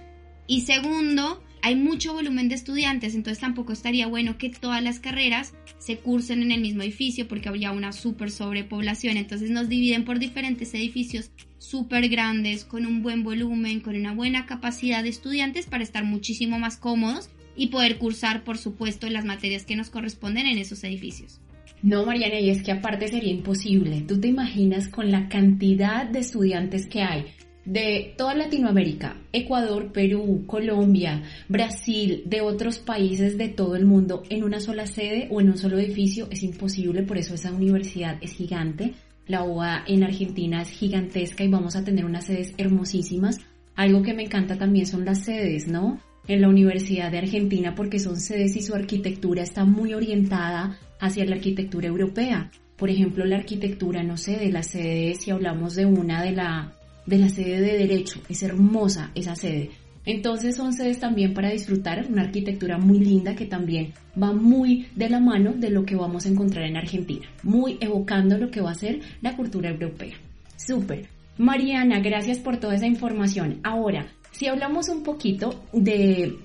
y 0.50 0.62
segundo, 0.62 1.40
hay 1.62 1.76
mucho 1.76 2.12
volumen 2.12 2.48
de 2.48 2.56
estudiantes, 2.56 3.14
entonces 3.14 3.38
tampoco 3.38 3.72
estaría 3.72 4.08
bueno 4.08 4.36
que 4.36 4.50
todas 4.50 4.82
las 4.82 4.98
carreras 4.98 5.54
se 5.78 5.98
cursen 5.98 6.42
en 6.42 6.50
el 6.50 6.60
mismo 6.60 6.82
edificio 6.82 7.28
porque 7.28 7.48
habría 7.48 7.70
una 7.70 7.92
súper 7.92 8.32
sobrepoblación. 8.32 9.16
Entonces 9.16 9.52
nos 9.52 9.68
dividen 9.68 10.04
por 10.04 10.18
diferentes 10.18 10.74
edificios 10.74 11.30
súper 11.58 12.08
grandes, 12.08 12.64
con 12.64 12.84
un 12.84 13.00
buen 13.00 13.22
volumen, 13.22 13.78
con 13.78 13.94
una 13.94 14.12
buena 14.12 14.46
capacidad 14.46 15.04
de 15.04 15.10
estudiantes 15.10 15.66
para 15.66 15.84
estar 15.84 16.02
muchísimo 16.02 16.58
más 16.58 16.78
cómodos 16.78 17.30
y 17.54 17.68
poder 17.68 17.98
cursar, 17.98 18.42
por 18.42 18.58
supuesto, 18.58 19.08
las 19.08 19.24
materias 19.24 19.64
que 19.64 19.76
nos 19.76 19.88
corresponden 19.88 20.48
en 20.48 20.58
esos 20.58 20.82
edificios. 20.82 21.38
No, 21.80 22.04
Mariana, 22.04 22.40
y 22.40 22.50
es 22.50 22.64
que 22.64 22.72
aparte 22.72 23.06
sería 23.06 23.30
imposible. 23.30 24.00
Tú 24.00 24.20
te 24.20 24.26
imaginas 24.26 24.88
con 24.88 25.12
la 25.12 25.28
cantidad 25.28 26.06
de 26.06 26.18
estudiantes 26.18 26.86
que 26.86 27.02
hay 27.02 27.26
de 27.64 28.14
toda 28.16 28.34
Latinoamérica, 28.34 29.16
Ecuador, 29.32 29.92
Perú, 29.92 30.44
Colombia, 30.46 31.22
Brasil, 31.48 32.22
de 32.24 32.40
otros 32.40 32.78
países 32.78 33.36
de 33.36 33.48
todo 33.48 33.76
el 33.76 33.84
mundo 33.84 34.22
en 34.30 34.44
una 34.44 34.60
sola 34.60 34.86
sede 34.86 35.28
o 35.30 35.40
en 35.40 35.50
un 35.50 35.58
solo 35.58 35.78
edificio 35.78 36.28
es 36.30 36.42
imposible, 36.42 37.02
por 37.02 37.18
eso 37.18 37.34
esa 37.34 37.52
universidad 37.52 38.16
es 38.20 38.32
gigante. 38.32 38.94
La 39.26 39.44
UA 39.44 39.84
en 39.86 40.02
Argentina 40.02 40.62
es 40.62 40.70
gigantesca 40.70 41.44
y 41.44 41.48
vamos 41.48 41.76
a 41.76 41.84
tener 41.84 42.04
unas 42.04 42.26
sedes 42.26 42.52
hermosísimas. 42.56 43.38
Algo 43.76 44.02
que 44.02 44.14
me 44.14 44.24
encanta 44.24 44.58
también 44.58 44.86
son 44.86 45.04
las 45.04 45.24
sedes, 45.24 45.68
¿no? 45.68 46.00
En 46.26 46.40
la 46.40 46.48
Universidad 46.48 47.10
de 47.12 47.18
Argentina 47.18 47.74
porque 47.74 47.98
son 47.98 48.18
sedes 48.18 48.56
y 48.56 48.62
su 48.62 48.74
arquitectura 48.74 49.42
está 49.42 49.64
muy 49.64 49.94
orientada 49.94 50.78
hacia 50.98 51.24
la 51.24 51.36
arquitectura 51.36 51.86
europea. 51.86 52.50
Por 52.76 52.90
ejemplo, 52.90 53.24
la 53.24 53.36
arquitectura, 53.36 54.02
no 54.02 54.16
sé, 54.16 54.36
de 54.36 54.50
las 54.50 54.68
sedes, 54.68 55.18
si 55.22 55.30
hablamos 55.30 55.74
de 55.74 55.86
una 55.86 56.22
de 56.22 56.32
la 56.32 56.79
de 57.06 57.18
la 57.18 57.28
sede 57.28 57.60
de 57.60 57.78
Derecho. 57.78 58.20
Es 58.28 58.42
hermosa 58.42 59.10
esa 59.14 59.34
sede. 59.34 59.70
Entonces 60.06 60.56
son 60.56 60.72
sedes 60.72 60.98
también 60.98 61.34
para 61.34 61.50
disfrutar, 61.50 62.06
una 62.10 62.22
arquitectura 62.22 62.78
muy 62.78 62.98
linda 62.98 63.34
que 63.34 63.44
también 63.44 63.92
va 64.20 64.32
muy 64.32 64.86
de 64.96 65.10
la 65.10 65.20
mano 65.20 65.52
de 65.52 65.70
lo 65.70 65.84
que 65.84 65.94
vamos 65.94 66.24
a 66.24 66.30
encontrar 66.30 66.64
en 66.64 66.76
Argentina, 66.76 67.26
muy 67.42 67.76
evocando 67.80 68.38
lo 68.38 68.50
que 68.50 68.62
va 68.62 68.70
a 68.70 68.74
ser 68.74 69.00
la 69.20 69.36
cultura 69.36 69.70
europea. 69.70 70.16
Súper. 70.56 71.08
Mariana, 71.36 72.00
gracias 72.00 72.38
por 72.38 72.56
toda 72.58 72.74
esa 72.74 72.86
información. 72.86 73.60
Ahora, 73.62 74.06
si 74.30 74.46
hablamos 74.46 74.88
un 74.88 75.02
poquito 75.02 75.62
de 75.72 76.36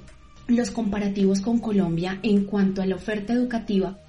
los 0.48 0.72
comparativos 0.72 1.42
con 1.42 1.60
Colombia 1.60 2.20
en 2.24 2.46
cuanto 2.46 2.82
a 2.82 2.86
la 2.86 2.96
oferta 2.96 3.34
educativa, 3.34 4.00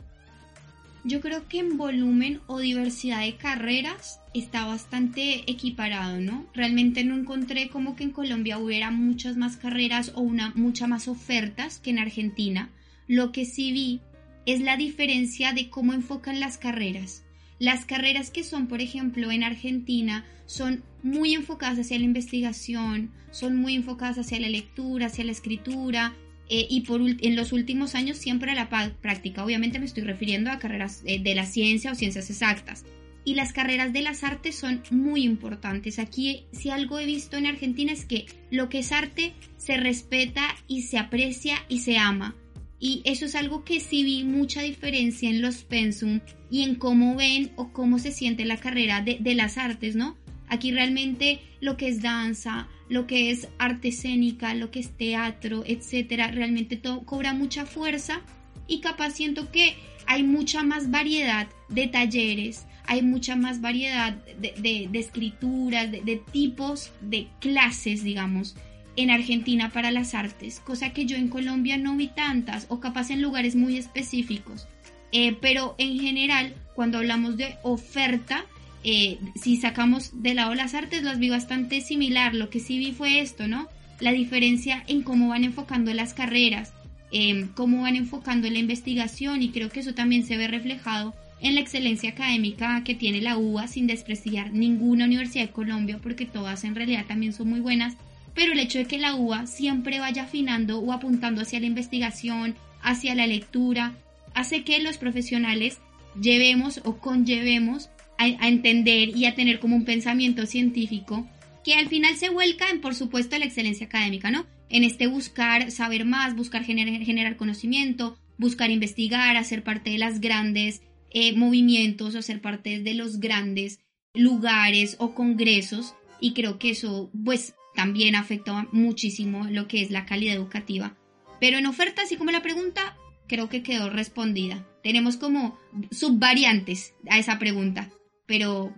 yo 1.07 1.21
creo 1.21 1.47
que 1.49 1.61
en 1.61 1.77
volumen 1.77 2.40
o 2.49 2.59
diversidad 2.59 3.21
de 3.21 3.37
carreras 3.37 4.21
está 4.35 4.66
bastante 4.66 5.49
equiparado, 5.51 6.21
¿no? 6.21 6.45
Realmente 6.53 7.05
no 7.05 7.16
encontré 7.16 7.69
como 7.69 7.95
que 7.95 8.03
en 8.03 8.11
Colombia 8.11 8.59
hubiera 8.59 8.90
muchas 8.90 9.37
más 9.37 9.57
carreras 9.57 10.12
o 10.16 10.21
una 10.21 10.53
mucha 10.57 10.88
más 10.88 11.07
ofertas 11.07 11.79
que 11.79 11.90
en 11.90 12.01
Argentina. 12.01 12.71
Lo 13.07 13.31
que 13.31 13.45
sí 13.45 13.73
vi 13.73 14.01
es 14.47 14.61
la 14.61 14.77
diferencia 14.77 15.53
de 15.53 15.71
cómo 15.71 15.92
enfocan 15.92 16.40
las 16.40 16.59
carreras. 16.59 17.23
Las 17.61 17.85
carreras 17.85 18.31
que 18.31 18.42
son, 18.42 18.66
por 18.66 18.81
ejemplo, 18.81 19.31
en 19.31 19.45
Argentina 19.45 20.25
son 20.47 20.83
muy 21.05 21.35
enfocadas 21.35 21.79
hacia 21.79 21.99
la 21.99 22.05
investigación, 22.05 23.12
son 23.31 23.57
muy 23.57 23.77
enfocadas 23.77 24.19
hacia 24.19 24.40
la 24.40 24.49
lectura, 24.49 25.07
hacia 25.07 25.25
la 25.25 25.33
escritura, 25.33 26.14
eh, 26.49 26.67
y 26.69 26.83
por, 26.83 27.01
en 27.01 27.37
los 27.37 27.53
últimos 27.53 27.95
años 27.95 28.19
siempre 28.19 28.55
la 28.55 28.69
práctica. 28.69 29.45
Obviamente 29.45 29.79
me 29.79 29.87
estoy 29.87 30.05
refiriendo 30.05 30.51
a 30.51 30.59
carreras 30.59 31.03
eh, 31.05 31.19
de 31.19 31.35
la 31.35 31.47
ciencia 31.47 31.93
o 31.93 31.95
ciencias 31.95 32.31
exactas. 32.31 32.85
Y 33.25 33.35
las 33.35 33.53
carreras 33.53 33.93
de 33.93 34.03
las 34.03 34.23
artes 34.23 34.55
son 34.55 34.83
muy 34.91 35.25
importantes. 35.25 35.99
Aquí 35.99 36.45
si 36.53 36.71
algo 36.71 37.01
he 37.01 37.07
visto 37.07 37.37
en 37.37 37.47
Argentina 37.47 37.93
es 37.93 38.05
que 38.05 38.27
lo 38.51 38.69
que 38.69 38.79
es 38.79 38.93
arte 38.93 39.35
se 39.57 39.77
respeta 39.77 40.55
y 40.69 40.83
se 40.83 40.99
aprecia 40.99 41.57
y 41.69 41.81
se 41.81 41.99
ama. 41.99 42.37
Y 42.79 43.03
eso 43.05 43.25
es 43.25 43.35
algo 43.35 43.65
que 43.65 43.81
sí 43.81 44.05
vi 44.05 44.23
mucha 44.23 44.63
diferencia 44.63 45.29
en 45.29 45.43
los 45.43 45.65
pensum 45.65 46.21
y 46.51 46.63
en 46.63 46.77
cómo 46.77 47.17
ven 47.17 47.51
o 47.57 47.73
cómo 47.73 47.99
se 47.99 48.13
siente 48.13 48.45
la 48.45 48.59
carrera 48.59 49.01
de, 49.01 49.17
de 49.19 49.35
las 49.35 49.59
artes, 49.59 49.97
¿no? 49.97 50.17
Aquí 50.49 50.71
realmente 50.71 51.41
lo 51.61 51.77
que 51.77 51.89
es 51.89 52.03
danza, 52.03 52.69
lo 52.88 53.07
que 53.07 53.31
es 53.31 53.49
arte 53.59 53.88
escénica, 53.88 54.55
lo 54.55 54.70
que 54.70 54.81
es 54.81 54.96
teatro, 54.96 55.64
etcétera, 55.66 56.31
realmente 56.31 56.77
todo 56.77 57.05
cobra 57.05 57.33
mucha 57.33 57.66
fuerza 57.66 58.20
y 58.66 58.81
capaz 58.81 59.11
siento 59.11 59.51
que 59.51 59.77
hay 60.07 60.22
mucha 60.22 60.62
más 60.62 60.90
variedad 60.90 61.49
de 61.68 61.88
talleres, 61.88 62.66
hay 62.87 63.03
mucha 63.03 63.37
más 63.37 63.61
variedad 63.61 64.12
de, 64.12 64.88
escrituras, 64.92 65.90
de, 65.90 66.22
tipos 66.33 66.92
de 67.01 67.27
clases, 67.40 68.05
digamos, 68.05 68.57
en 68.94 69.11
Argentina 69.11 69.70
para 69.70 69.90
las 69.90 70.14
artes, 70.14 70.61
cosa 70.61 70.92
que 70.92 71.05
yo 71.05 71.16
en 71.16 71.29
Colombia 71.29 71.77
no 71.77 71.96
vi 71.96 72.09
tantas 72.09 72.66
o 72.68 72.81
capaz 72.81 73.11
en 73.11 73.20
lugares 73.20 73.57
muy 73.57 73.77
específicos. 73.77 74.68
Eh, 75.12 75.37
pero 75.40 75.75
en 75.79 75.99
general, 75.99 76.55
cuando 76.75 76.99
hablamos 76.99 77.37
de 77.37 77.57
oferta, 77.62 78.44
eh, 78.85 79.19
si 79.35 79.57
sacamos 79.57 80.23
de 80.23 80.35
lado 80.35 80.55
las 80.55 80.75
artes, 80.75 81.03
las 81.03 81.19
vi 81.19 81.29
bastante 81.29 81.81
similar. 81.81 82.35
Lo 82.35 82.51
que 82.51 82.61
sí 82.61 82.79
vi 82.79 82.93
fue 82.93 83.21
esto, 83.21 83.49
¿no? 83.49 83.69
La 84.01 84.12
diferencia 84.12 84.85
en 84.87 85.03
cómo 85.03 85.29
van 85.29 85.45
enfocando 85.45 85.93
las 85.95 86.15
carreras, 86.15 86.73
em, 87.12 87.49
cómo 87.49 87.83
van 87.83 87.97
enfocando 87.97 88.49
la 88.49 88.59
investigación 88.59 89.43
y 89.43 89.51
creo 89.51 89.71
que 89.71 89.81
eso 89.81 89.95
también 89.95 90.27
se 90.27 90.37
ve 90.37 90.49
reflejado 90.49 91.15
en 91.41 91.55
la 91.55 91.61
excelencia 91.61 92.11
académica 92.11 92.83
que 92.85 92.95
tiene 92.95 93.21
la 93.21 93.37
UBA 93.37 93.69
sin 93.69 93.87
desprestigiar 93.87 94.53
ninguna 94.53 95.05
universidad 95.05 95.47
de 95.47 95.53
Colombia 95.53 95.99
porque 96.03 96.27
todas 96.27 96.65
en 96.65 96.75
realidad 96.75 97.05
también 97.07 97.33
son 97.33 97.49
muy 97.49 97.61
buenas, 97.61 97.95
pero 98.35 98.53
el 98.53 98.59
hecho 98.59 98.79
de 98.79 98.87
que 98.87 98.99
la 98.99 99.15
UBA 99.15 99.47
siempre 99.47 99.99
vaya 99.99 100.25
afinando 100.25 100.79
o 100.79 100.93
apuntando 100.93 101.43
hacia 101.43 101.61
la 101.61 101.67
investigación, 101.67 102.55
hacia 102.83 103.15
la 103.15 103.27
lectura, 103.27 103.95
hace 104.35 104.62
que 104.62 104.79
los 104.81 104.99
profesionales 104.99 105.79
llevemos 106.21 106.81
o 106.85 106.99
conllevemos 106.99 107.91
a, 108.18 108.48
entender 108.48 109.16
y 109.16 109.26
a 109.26 109.35
tener 109.35 109.61
como 109.61 109.76
un 109.76 109.85
pensamiento 109.85 110.46
científico 110.46 111.29
que 111.64 111.74
al 111.74 111.88
final 111.88 112.16
se 112.16 112.31
vuelca 112.31 112.70
en, 112.70 112.81
por 112.81 112.94
supuesto, 112.94 113.38
la 113.38 113.44
excelencia 113.44 113.87
académica, 113.87 114.31
¿no? 114.31 114.46
En 114.68 114.85
este 114.85 115.07
buscar 115.07 115.70
saber 115.70 116.05
más, 116.05 116.37
buscar 116.37 116.64
generar 116.64 117.37
conocimiento, 117.37 118.16
buscar 118.38 118.70
investigar, 118.70 119.37
hacer 119.37 119.62
parte 119.62 119.90
de 119.90 119.98
las 119.98 120.20
grandes 120.20 120.83
eh, 121.11 121.35
movimientos 121.35 122.14
o 122.14 122.22
ser 122.22 122.40
parte 122.40 122.81
de 122.81 122.94
los 122.94 123.20
grandes 123.20 123.81
lugares 124.14 124.96
o 124.98 125.14
congresos 125.14 125.94
y 126.20 126.33
creo 126.33 126.59
que 126.59 126.70
eso 126.70 127.11
pues 127.24 127.55
también 127.74 128.16
afecta 128.16 128.66
muchísimo 128.72 129.46
lo 129.50 129.68
que 129.68 129.83
es 129.83 129.90
la 129.90 130.07
calidad 130.07 130.35
educativa. 130.35 130.96
Pero 131.40 131.59
en 131.59 131.66
oferta, 131.66 132.02
así 132.02 132.16
como 132.16 132.31
la 132.31 132.42
pregunta, 132.42 132.96
creo 133.29 133.48
que 133.48 133.62
quedó 133.62 133.90
respondida. 133.90 134.66
Tenemos 134.83 135.16
como 135.16 135.59
subvariantes 135.90 136.94
a 137.11 137.18
esa 137.18 137.38
pregunta, 137.38 137.90
pero 138.27 138.73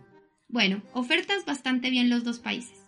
bueno, 0.49 0.83
ofertas 0.93 1.45
bastante 1.45 1.91
bien 1.91 2.11
los 2.11 2.25
dos 2.25 2.39
países. 2.39 2.79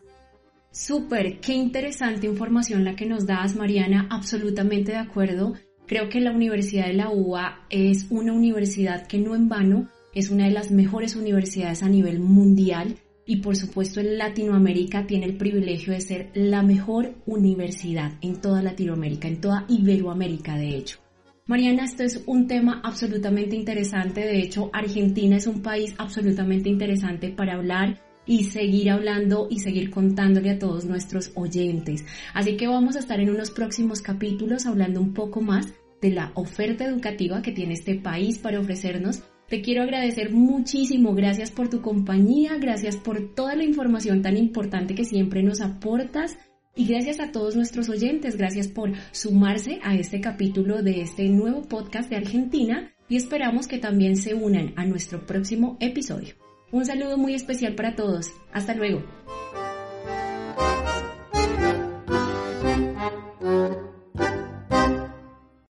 Súper, 0.73 1.41
qué 1.41 1.53
interesante 1.53 2.27
información 2.27 2.85
la 2.85 2.95
que 2.95 3.07
nos 3.07 3.27
das, 3.27 3.57
Mariana, 3.57 4.07
absolutamente 4.11 4.93
de 4.93 4.99
acuerdo. 4.99 5.55
Creo 5.87 6.09
que 6.09 6.21
la 6.21 6.31
Universidad 6.31 6.87
de 6.87 6.95
la 6.95 7.11
UBA 7.11 7.67
es 7.71 8.07
una 8.11 8.33
universidad 8.33 9.07
que 9.09 9.19
no 9.19 9.35
en 9.35 9.49
vano 9.49 9.89
es 10.15 10.31
una 10.31 10.47
de 10.47 10.53
las 10.53 10.71
mejores 10.71 11.17
universidades 11.17 11.83
a 11.83 11.89
nivel 11.89 12.21
mundial 12.21 12.97
y 13.27 13.37
por 13.37 13.57
supuesto 13.57 14.01
en 14.01 14.19
Latinoamérica 14.19 15.07
tiene 15.07 15.27
el 15.27 15.37
privilegio 15.37 15.93
de 15.93 16.01
ser 16.01 16.31
la 16.35 16.63
mejor 16.63 17.15
universidad 17.27 18.13
en 18.23 18.41
toda 18.41 18.63
Latinoamérica, 18.63 19.29
en 19.29 19.41
toda 19.41 19.67
Iberoamérica 19.69 20.57
de 20.57 20.77
hecho. 20.77 21.00
Mariana, 21.51 21.83
esto 21.83 22.05
es 22.05 22.23
un 22.27 22.47
tema 22.47 22.81
absolutamente 22.85 23.57
interesante, 23.57 24.21
de 24.21 24.39
hecho 24.39 24.71
Argentina 24.73 25.37
es 25.37 25.49
un 25.49 25.63
país 25.63 25.97
absolutamente 25.99 26.69
interesante 26.69 27.31
para 27.31 27.55
hablar 27.55 28.01
y 28.25 28.45
seguir 28.45 28.89
hablando 28.89 29.49
y 29.51 29.59
seguir 29.59 29.91
contándole 29.91 30.51
a 30.51 30.61
todos 30.61 30.85
nuestros 30.85 31.33
oyentes. 31.35 32.05
Así 32.35 32.57
que 32.57 32.69
vamos 32.69 32.95
a 32.95 33.01
estar 33.01 33.19
en 33.19 33.31
unos 33.31 33.51
próximos 33.51 34.01
capítulos 34.01 34.65
hablando 34.65 35.01
un 35.01 35.13
poco 35.13 35.41
más 35.41 35.75
de 36.01 36.13
la 36.13 36.31
oferta 36.37 36.85
educativa 36.85 37.43
que 37.43 37.51
tiene 37.51 37.75
este 37.75 37.97
país 37.97 38.39
para 38.39 38.61
ofrecernos. 38.61 39.25
Te 39.49 39.61
quiero 39.61 39.83
agradecer 39.83 40.31
muchísimo, 40.33 41.17
gracias 41.17 41.51
por 41.51 41.69
tu 41.69 41.83
compañía, 41.83 42.59
gracias 42.59 42.95
por 42.95 43.35
toda 43.35 43.57
la 43.57 43.65
información 43.65 44.23
tan 44.23 44.37
importante 44.37 44.95
que 44.95 45.05
siempre 45.05 45.43
nos 45.43 45.61
aportas 45.61 46.39
y 46.75 46.87
gracias 46.87 47.21
a 47.21 47.33
todos 47.33 47.57
nuestros 47.57 47.89
oyentes, 47.89 48.37
gracias 48.37 48.69
por 48.69 48.93
sumarse 49.13 49.81
a 49.83 49.95
este 49.95 50.21
capítulo 50.21 50.83
de 50.83 51.03
este 51.03 51.29
nuevo 51.29 51.63
podcast 51.63 52.09
de 52.11 52.17
Argentina 52.17 52.95
y 53.09 53.17
esperamos 53.17 53.67
que 53.67 53.79
también 53.79 54.17
se 54.17 54.35
unan 54.35 54.73
a 54.77 54.85
nuestro 54.85 55.27
próximo 55.27 55.77
episodio. 55.81 56.35
Un 56.73 56.87
saludo 56.87 57.19
muy 57.19 57.35
especial 57.35 57.75
para 57.75 57.97
todos. 57.97 58.33
Hasta 58.53 58.75
luego. 58.75 59.03